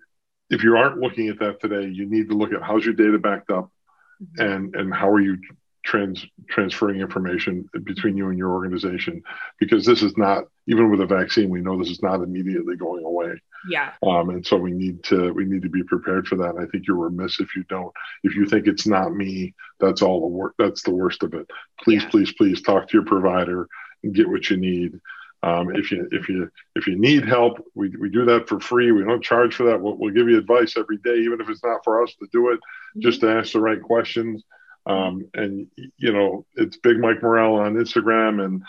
if 0.51 0.63
you 0.63 0.77
aren't 0.77 0.99
looking 0.99 1.29
at 1.29 1.41
that 1.41 1.61
today, 1.61 1.89
you 1.89 2.07
need 2.07 2.29
to 2.29 2.37
look 2.37 2.53
at 2.53 2.63
how's 2.63 2.85
your 2.85 2.95
data 2.95 3.19
backed 3.19 3.51
up 3.51 3.71
mm-hmm. 4.23 4.43
and 4.43 4.77
and 4.77 4.95
how 4.95 5.11
are 5.11 5.21
you 5.21 5.39
trans 5.85 6.25
transferring 6.49 7.01
information 7.01 7.69
between 7.83 8.17
you 8.17 8.29
and 8.29 8.39
your 8.39 8.53
organization 8.53 9.23
because 9.59 9.85
this 9.85 10.03
is 10.03 10.17
not 10.17 10.45
even 10.67 10.91
with 10.91 11.01
a 11.01 11.07
vaccine 11.07 11.51
we 11.51 11.61
know 11.61 11.79
this 11.79 11.91
is 11.91 12.03
not 12.03 12.23
immediately 12.23 12.77
going 12.77 13.05
away 13.05 13.33
yeah 13.69 13.93
um, 14.07 14.31
and 14.31 14.47
so 14.47 14.57
we 14.57 14.71
need 14.71 15.03
to 15.03 15.33
we 15.33 15.45
need 15.45 15.63
to 15.63 15.69
be 15.69 15.83
prepared 15.83 16.27
for 16.27 16.37
that 16.37 16.51
and 16.51 16.61
i 16.61 16.67
think 16.67 16.87
you're 16.87 16.97
remiss 16.97 17.41
if 17.41 17.55
you 17.57 17.65
don't 17.69 17.93
if 18.23 18.35
you 18.35 18.47
think 18.47 18.67
it's 18.67 18.87
not 18.87 19.15
me 19.15 19.55
that's 19.81 20.03
all 20.03 20.21
the 20.21 20.27
work 20.27 20.55
that's 20.59 20.83
the 20.83 20.95
worst 20.95 21.23
of 21.23 21.35
it 21.35 21.49
please 21.81 22.03
yeah. 22.03 22.11
please 22.11 22.33
please 22.33 22.63
talk 22.63 22.89
to 22.89 22.97
your 22.97 23.07
provider 23.07 23.69
and 24.03 24.15
get 24.15 24.29
what 24.29 24.51
you 24.51 24.57
need 24.57 25.01
um, 25.45 25.77
if 25.77 25.91
you 25.91 26.09
if 26.11 26.29
you 26.29 26.51
if 26.75 26.87
you 26.87 26.99
need 26.99 27.27
help, 27.27 27.63
we, 27.75 27.91
we 28.01 28.09
do 28.09 28.25
that 28.25 28.49
for 28.49 28.59
free. 28.61 28.93
We 28.93 29.05
don't 29.05 29.23
charge 29.23 29.55
for 29.55 29.65
that. 29.65 29.79
We'll, 29.79 29.97
we'll 29.99 30.15
give 30.15 30.27
you 30.27 30.39
advice 30.39 30.79
every 30.79 30.97
day, 30.99 31.17
even 31.17 31.39
if 31.39 31.51
it's 31.51 31.63
not 31.63 31.85
for 31.85 32.03
us 32.03 32.15
to 32.15 32.27
do 32.33 32.51
it. 32.51 32.57
Mm-hmm. 32.57 33.01
Just 33.01 33.21
to 33.21 33.31
ask 33.31 33.53
the 33.53 33.61
right 33.61 33.83
questions. 33.83 34.43
Um, 34.87 35.29
and 35.35 35.67
you 35.99 36.13
know, 36.15 36.47
it's 36.55 36.79
Big 36.79 36.99
Mike 36.99 37.23
Morrill 37.23 37.57
on 37.57 37.75
Instagram, 37.75 38.43
and 38.43 38.63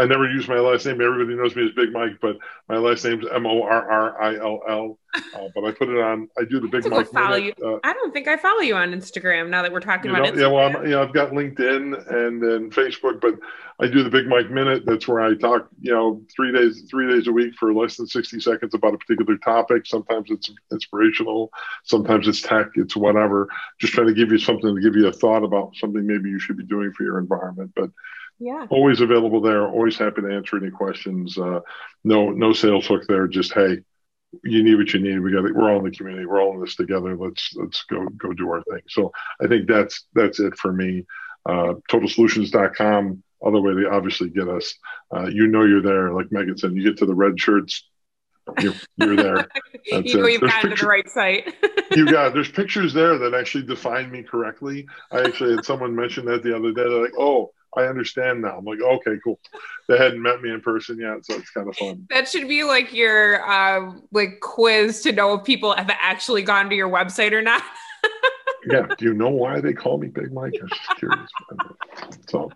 I 0.00 0.06
never 0.06 0.28
use 0.30 0.48
my 0.48 0.58
last 0.58 0.86
name. 0.86 1.00
Everybody 1.00 1.36
knows 1.36 1.54
me 1.54 1.66
as 1.66 1.72
Big 1.72 1.92
Mike, 1.92 2.18
but 2.22 2.38
my 2.68 2.78
last 2.78 3.04
name's 3.04 3.26
M 3.32 3.46
O 3.46 3.62
R 3.62 3.90
R 3.90 4.22
I 4.22 4.36
L 4.36 4.60
L. 4.68 4.98
Uh, 5.34 5.48
but 5.54 5.64
I 5.64 5.72
put 5.72 5.88
it 5.88 6.00
on. 6.00 6.28
I 6.38 6.44
do 6.44 6.58
the 6.58 6.68
Big 6.68 6.88
Mike. 6.88 7.08
Follow 7.08 7.36
minute. 7.36 7.58
you. 7.58 7.74
Uh, 7.74 7.80
I 7.84 7.92
don't 7.92 8.12
think 8.12 8.26
I 8.26 8.36
follow 8.36 8.60
you 8.60 8.76
on 8.76 8.92
Instagram. 8.92 9.50
Now 9.50 9.62
that 9.62 9.72
we're 9.72 9.80
talking 9.80 10.10
about 10.10 10.22
know, 10.22 10.32
Instagram. 10.32 10.40
Yeah, 10.40 10.46
well, 10.48 10.76
I'm, 10.78 10.84
you 10.84 10.90
know, 10.92 11.02
I've 11.02 11.12
got 11.12 11.32
LinkedIn 11.32 12.14
and 12.14 12.42
then 12.42 12.70
Facebook, 12.70 13.20
but 13.20 13.34
I 13.78 13.88
do 13.88 14.02
the 14.02 14.10
Big 14.10 14.26
Mike 14.26 14.50
Minute. 14.50 14.84
That's 14.86 15.06
where 15.06 15.20
I 15.20 15.34
talk. 15.34 15.68
You 15.80 15.92
know, 15.92 16.22
three 16.34 16.52
days, 16.52 16.84
three 16.88 17.10
days 17.10 17.26
a 17.26 17.32
week 17.32 17.54
for 17.56 17.74
less 17.74 17.96
than 17.96 18.06
sixty 18.06 18.40
seconds 18.40 18.74
about 18.74 18.94
a 18.94 18.98
particular 18.98 19.36
topic. 19.38 19.86
Sometimes 19.86 20.30
it's 20.30 20.50
inspirational. 20.72 21.50
Sometimes 21.84 22.26
it's 22.26 22.40
tech. 22.40 22.68
It's 22.76 22.96
whatever. 22.96 23.48
Just 23.78 23.92
trying 23.92 24.06
to 24.06 24.14
give 24.14 24.30
you 24.30 24.38
something 24.38 24.74
to 24.74 24.80
give 24.80 24.96
you 24.96 25.08
a 25.08 25.12
thought 25.12 25.44
about 25.44 25.76
something 25.76 26.06
maybe 26.06 26.30
you 26.30 26.38
should 26.38 26.56
be 26.56 26.64
doing 26.64 26.92
for 26.92 27.02
your 27.02 27.18
environment. 27.18 27.72
But 27.74 27.90
yeah. 28.40 28.66
Always 28.70 29.02
available 29.02 29.40
there. 29.42 29.68
Always 29.68 29.98
happy 29.98 30.22
to 30.22 30.34
answer 30.34 30.56
any 30.56 30.70
questions. 30.70 31.36
Uh, 31.38 31.60
no 32.02 32.30
no 32.30 32.52
sales 32.54 32.86
hook 32.86 33.04
there. 33.06 33.28
Just 33.28 33.52
hey 33.52 33.78
you 34.44 34.62
need 34.62 34.76
what 34.76 34.92
you 34.94 35.00
need. 35.00 35.18
We 35.18 35.32
got 35.32 35.44
it 35.44 35.54
we're 35.54 35.70
all 35.70 35.78
in 35.78 35.84
the 35.84 35.96
community. 35.96 36.24
We're 36.24 36.40
all 36.40 36.54
in 36.54 36.60
this 36.60 36.74
together. 36.74 37.16
Let's 37.16 37.54
let's 37.54 37.84
go 37.84 38.06
go 38.06 38.32
do 38.32 38.50
our 38.50 38.62
thing. 38.62 38.82
So 38.88 39.12
i 39.42 39.46
think 39.46 39.68
that's 39.68 40.06
that's 40.14 40.40
it 40.40 40.56
for 40.56 40.72
me. 40.72 41.04
Uh, 41.46 41.74
totalsolutions.com 41.90 43.22
other 43.44 43.60
way 43.60 43.72
to 43.74 43.90
obviously 43.90 44.28
get 44.30 44.48
us. 44.48 44.74
Uh, 45.14 45.26
you 45.26 45.46
know 45.46 45.64
you're 45.64 45.82
there. 45.82 46.12
Like 46.12 46.32
megan 46.32 46.56
said 46.56 46.74
you 46.74 46.82
get 46.82 46.98
to 46.98 47.06
the 47.06 47.14
red 47.14 47.38
shirts 47.38 47.84
you're, 48.60 48.74
you're 48.96 49.16
there. 49.16 49.48
That's 49.90 50.12
you 50.12 50.20
know 50.20 50.26
you've 50.26 50.40
gotten 50.40 50.70
to 50.70 50.76
the 50.76 50.86
right 50.86 51.08
site. 51.08 51.54
you 51.96 52.10
got 52.10 52.32
there's 52.32 52.50
pictures 52.50 52.92
there 52.92 53.18
that 53.18 53.34
actually 53.34 53.64
define 53.64 54.10
me 54.10 54.22
correctly. 54.22 54.86
I 55.10 55.20
actually 55.22 55.56
had 55.56 55.64
someone 55.64 55.94
mention 55.94 56.24
that 56.26 56.42
the 56.42 56.54
other 56.54 56.72
day. 56.72 56.82
They're 56.82 57.02
like, 57.02 57.18
"Oh, 57.18 57.52
I 57.76 57.82
understand 57.84 58.42
now. 58.42 58.58
I'm 58.58 58.64
like, 58.64 58.80
okay, 58.80 59.16
cool. 59.22 59.38
They 59.88 59.96
hadn't 59.96 60.20
met 60.20 60.42
me 60.42 60.50
in 60.50 60.60
person 60.60 60.98
yet, 60.98 61.24
so 61.24 61.34
it's 61.34 61.50
kind 61.50 61.68
of 61.68 61.76
fun. 61.76 62.06
That 62.10 62.28
should 62.28 62.48
be 62.48 62.64
like 62.64 62.92
your 62.92 63.48
uh, 63.48 63.92
like 64.12 64.40
quiz 64.40 65.02
to 65.02 65.12
know 65.12 65.34
if 65.34 65.44
people 65.44 65.74
have 65.74 65.90
actually 66.00 66.42
gone 66.42 66.68
to 66.70 66.76
your 66.76 66.88
website 66.88 67.32
or 67.32 67.42
not. 67.42 67.62
yeah. 68.70 68.86
Do 68.98 69.04
you 69.04 69.14
know 69.14 69.30
why 69.30 69.60
they 69.60 69.72
call 69.72 69.98
me 69.98 70.08
Big 70.08 70.32
Mike? 70.32 70.54
I'm 70.60 70.68
just 70.68 70.98
curious. 70.98 71.30
So 72.28 72.50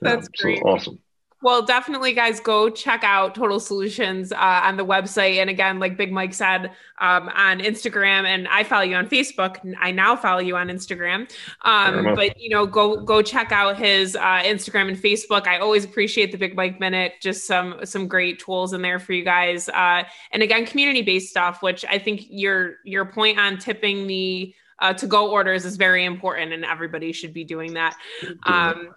that's 0.00 0.28
great. 0.28 0.58
So 0.60 0.64
awesome. 0.64 0.98
Well, 1.42 1.62
definitely, 1.62 2.12
guys, 2.12 2.38
go 2.38 2.68
check 2.68 3.02
out 3.02 3.34
Total 3.34 3.58
Solutions 3.58 4.30
uh, 4.30 4.60
on 4.64 4.76
the 4.76 4.84
website. 4.84 5.36
And 5.36 5.48
again, 5.48 5.78
like 5.78 5.96
Big 5.96 6.12
Mike 6.12 6.34
said, 6.34 6.70
um, 6.98 7.30
on 7.30 7.60
Instagram, 7.60 8.26
and 8.26 8.46
I 8.48 8.62
follow 8.62 8.82
you 8.82 8.94
on 8.94 9.08
Facebook. 9.08 9.56
I 9.78 9.90
now 9.90 10.16
follow 10.16 10.40
you 10.40 10.56
on 10.56 10.68
Instagram. 10.68 11.30
Um, 11.62 12.14
but 12.14 12.38
you 12.38 12.50
know, 12.50 12.66
go 12.66 13.00
go 13.00 13.22
check 13.22 13.52
out 13.52 13.78
his 13.78 14.16
uh, 14.16 14.42
Instagram 14.44 14.88
and 14.88 14.98
Facebook. 14.98 15.46
I 15.46 15.58
always 15.58 15.84
appreciate 15.84 16.30
the 16.30 16.36
Big 16.36 16.54
Mike 16.54 16.78
Minute. 16.78 17.14
Just 17.22 17.46
some 17.46 17.80
some 17.84 18.06
great 18.06 18.38
tools 18.38 18.74
in 18.74 18.82
there 18.82 18.98
for 18.98 19.14
you 19.14 19.24
guys. 19.24 19.70
Uh, 19.70 20.02
and 20.32 20.42
again, 20.42 20.66
community 20.66 21.00
based 21.00 21.30
stuff, 21.30 21.62
which 21.62 21.86
I 21.86 21.98
think 21.98 22.26
your 22.28 22.74
your 22.84 23.06
point 23.06 23.38
on 23.38 23.56
tipping 23.56 24.06
the 24.06 24.54
uh, 24.80 24.92
to 24.94 25.06
go 25.06 25.30
orders 25.30 25.64
is 25.64 25.76
very 25.76 26.04
important, 26.04 26.52
and 26.52 26.64
everybody 26.64 27.12
should 27.12 27.32
be 27.32 27.44
doing 27.44 27.74
that. 27.74 27.96
Um, 28.44 28.94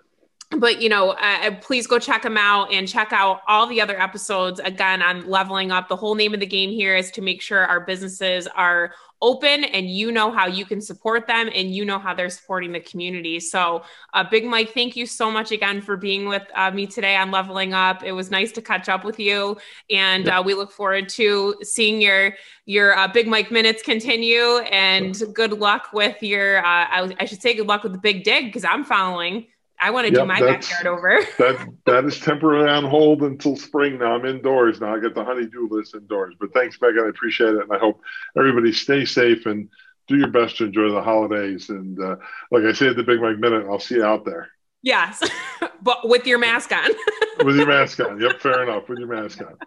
but 0.58 0.82
you 0.82 0.90
know 0.90 1.12
uh, 1.12 1.40
uh, 1.44 1.52
please 1.62 1.88
go 1.88 2.00
check 2.00 2.22
them 2.22 2.38
out 2.38 2.72
and 2.72 2.88
check 2.88 3.12
out 3.12 3.42
all 3.48 3.68
the 3.68 3.82
other 3.82 4.00
episodes. 4.00 4.60
Again 4.60 5.02
on 5.02 5.28
leveling 5.30 5.72
up. 5.72 5.88
The 5.88 5.96
whole 5.96 6.16
name 6.16 6.34
of 6.34 6.40
the 6.40 6.46
game 6.46 6.70
here 6.70 6.96
is 6.96 7.12
to 7.12 7.22
make 7.22 7.42
sure 7.42 7.66
our 7.66 7.82
businesses 7.82 8.48
are 8.48 8.94
open 9.22 9.64
and 9.64 9.90
you 9.90 10.12
know 10.12 10.30
how 10.30 10.48
you 10.48 10.66
can 10.66 10.82
support 10.82 11.28
them 11.28 11.50
and 11.56 11.74
you 11.74 11.86
know 11.86 11.98
how 11.98 12.14
they're 12.14 12.30
supporting 12.30 12.74
the 12.74 12.80
community. 12.82 13.40
So 13.40 13.84
uh, 14.14 14.26
big 14.30 14.44
mike 14.46 14.74
thank 14.74 14.98
you 14.98 15.06
so 15.06 15.32
much 15.32 15.52
again 15.52 15.82
for 15.82 15.96
being 15.96 16.28
with 16.28 16.44
uh, 16.56 16.72
me 16.72 16.88
today. 16.88 17.16
On 17.16 17.32
leveling 17.32 17.74
up. 17.74 18.04
It 18.04 18.12
was 18.12 18.32
nice 18.32 18.52
to 18.54 18.62
catch 18.62 18.90
up 18.90 19.04
with 19.04 19.20
you. 19.20 19.58
And 19.90 20.28
uh, 20.28 20.42
we 20.46 20.56
look 20.56 20.72
forward 20.72 21.10
to 21.10 21.56
seeing 21.62 22.02
your 22.02 22.34
your 22.66 22.98
uh, 22.98 23.08
big 23.08 23.28
mike 23.28 23.52
minutes 23.52 23.82
continue. 23.82 24.58
And 24.72 25.22
good 25.34 25.54
luck 25.54 25.90
with 25.94 26.22
your 26.22 26.66
I, 26.66 27.14
I 27.20 27.26
should 27.26 27.42
say 27.42 27.54
good 27.54 27.68
luck 27.68 27.84
with 27.84 27.94
the 27.94 28.00
big 28.00 28.24
dig 28.24 28.46
because 28.46 28.66
i'm 28.66 28.84
following 28.84 29.48
I 29.80 29.92
want 29.92 30.08
to 30.08 30.14
yep, 30.14 30.22
do 30.22 30.26
my 30.26 30.40
backyard 30.40 30.88
over. 30.88 31.20
that 31.40 31.68
that 31.86 32.06
is 32.06 32.20
temporarily 32.20 32.70
on 32.70 32.86
hold 32.86 33.24
until 33.24 33.56
spring. 33.56 34.00
Now 34.00 34.16
I'm 34.16 34.26
indoors. 34.26 34.80
Now 34.80 34.96
I 34.96 35.00
get 35.00 35.14
the 35.16 35.24
honeydew 35.24 35.68
list 35.70 35.96
indoors. 35.96 36.36
But 36.40 36.54
thanks, 36.54 36.78
Megan. 36.82 37.06
I 37.06 37.10
appreciate 37.10 37.56
it, 37.56 37.64
and 37.64 37.72
I 37.74 37.80
hope 37.80 38.02
everybody 38.38 38.72
stay 38.72 39.06
safe 39.06 39.46
and 39.46 39.70
do 40.08 40.18
your 40.18 40.30
best 40.30 40.58
to 40.58 40.66
enjoy 40.66 40.90
the 40.90 41.02
holidays. 41.02 41.70
And 41.70 42.00
uh, 42.00 42.16
like 42.52 42.64
I 42.64 42.74
say 42.74 42.88
at 42.88 42.96
the 42.96 43.04
Big 43.04 43.22
Mike 43.22 43.40
Minute, 43.40 43.66
I'll 43.70 43.80
see 43.80 43.96
you 43.96 44.06
out 44.06 44.26
there. 44.26 44.50
Yes, 44.82 45.22
but 45.82 46.08
with 46.08 46.28
your 46.28 46.40
mask 46.40 46.72
on. 46.72 46.90
with 47.46 47.56
your 47.56 47.68
mask 47.68 48.00
on. 48.00 48.20
Yep, 48.20 48.40
fair 48.42 48.64
enough. 48.64 48.88
With 48.90 49.00
your 49.00 49.08
mask 49.08 49.42
on. 49.42 49.58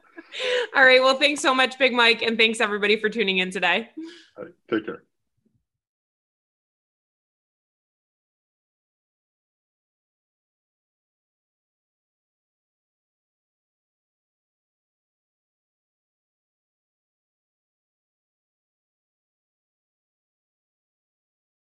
All 0.75 0.85
right. 0.85 1.03
Well, 1.03 1.19
thanks 1.19 1.41
so 1.41 1.55
much, 1.55 1.79
Big 1.79 1.93
Mike, 1.93 2.23
and 2.23 2.37
thanks 2.37 2.61
everybody 2.61 3.01
for 3.01 3.09
tuning 3.09 3.39
in 3.39 3.51
today. 3.51 3.91
Right, 4.37 4.53
take 4.71 4.85
care. 4.85 5.03